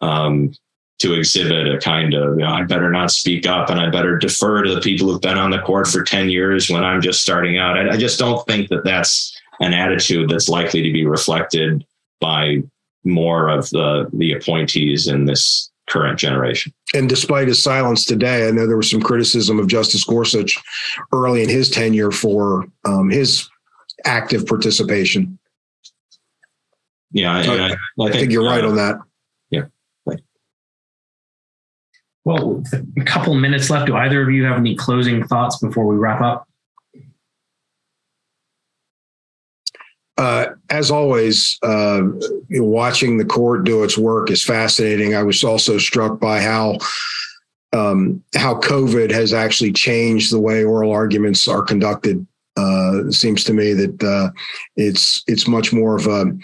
[0.01, 0.53] um,
[1.01, 4.19] to exhibit a kind of, you know, I better not speak up and I better
[4.19, 7.23] defer to the people who've been on the court for 10 years when I'm just
[7.23, 7.79] starting out.
[7.79, 11.87] I, I just don't think that that's an attitude that's likely to be reflected
[12.21, 12.63] by
[13.05, 16.73] more of the the appointees in this current generation.
[16.95, 20.59] And despite his silence today, I know there was some criticism of Justice Gorsuch
[21.13, 23.49] early in his tenure for um, his
[24.05, 25.39] active participation.
[27.13, 28.97] Yeah, I, I, I, think, think, you're uh, right on that.
[29.51, 29.65] Yeah.
[32.25, 32.63] Well,
[32.99, 33.87] a couple minutes left.
[33.87, 36.47] Do either of you have any closing thoughts before we wrap up?
[40.21, 42.03] Uh, as always, uh,
[42.51, 45.15] watching the court do its work is fascinating.
[45.15, 46.77] I was also struck by how
[47.73, 52.27] um, how COVID has actually changed the way oral arguments are conducted.
[52.59, 54.29] Uh, it seems to me that uh,
[54.77, 56.37] it's it's much more of a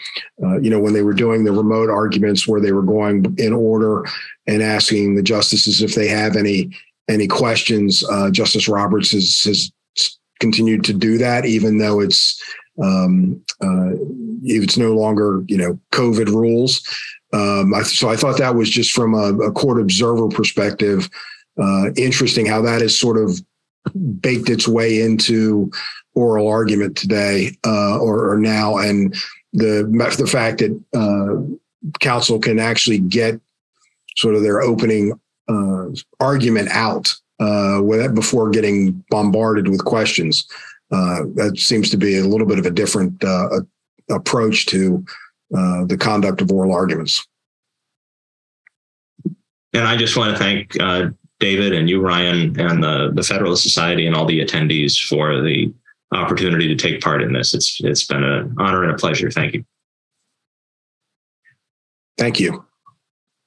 [0.43, 3.53] uh, you know when they were doing the remote arguments where they were going in
[3.53, 4.07] order
[4.47, 6.75] and asking the justices if they have any
[7.11, 8.03] any questions.
[8.11, 9.71] Uh, Justice Roberts has, has
[10.41, 12.43] continued to do that, even though it's
[12.83, 13.91] um, uh,
[14.45, 16.83] it's no longer you know COVID rules.
[17.33, 21.11] Um, I, so I thought that was just from a, a court observer perspective
[21.61, 23.41] uh, interesting how that has sort of
[24.21, 25.71] baked its way into
[26.15, 29.15] oral argument today uh, or, or, now, and
[29.53, 29.85] the
[30.19, 33.41] the fact that uh, counsel can actually get
[34.17, 35.19] sort of their opening
[35.49, 35.87] uh,
[36.21, 40.47] argument out uh, before getting bombarded with questions.
[40.91, 43.49] Uh, that seems to be a little bit of a different uh,
[44.11, 45.05] approach to
[45.57, 47.27] uh, the conduct of oral arguments.
[49.73, 51.09] And I just want to thank uh,
[51.41, 55.73] David and you, Ryan, and the, the Federalist Society and all the attendees for the
[56.13, 57.53] opportunity to take part in this.
[57.53, 59.31] It's it's been an honor and a pleasure.
[59.31, 59.65] Thank you.
[62.17, 62.65] Thank you.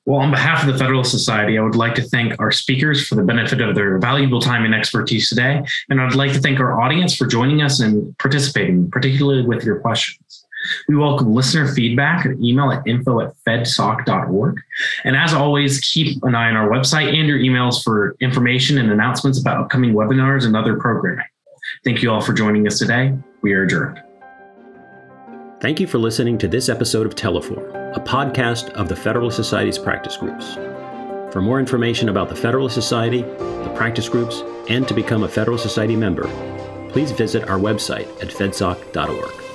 [0.10, 3.14] Well, on behalf of the Federal Society, I would like to thank our speakers for
[3.14, 5.62] the benefit of their valuable time and expertise today.
[5.88, 9.80] And I'd like to thank our audience for joining us and participating, particularly with your
[9.82, 10.48] questions.
[10.88, 14.60] We welcome listener feedback at email at info at fedsoc.org.
[15.04, 18.92] And as always, keep an eye on our website and your emails for information and
[18.92, 21.28] announcements about upcoming webinars and other programming.
[21.86, 23.16] Thank you all for joining us today.
[23.44, 24.02] We are adjourned.
[25.62, 29.80] Thank you for listening to this episode of Teleforum, a podcast of the Federalist Society's
[29.80, 30.54] practice groups.
[31.34, 35.64] For more information about the Federalist Society, the practice groups, and to become a Federalist
[35.64, 36.24] Society member,
[36.90, 39.49] please visit our website at fedsoc.org.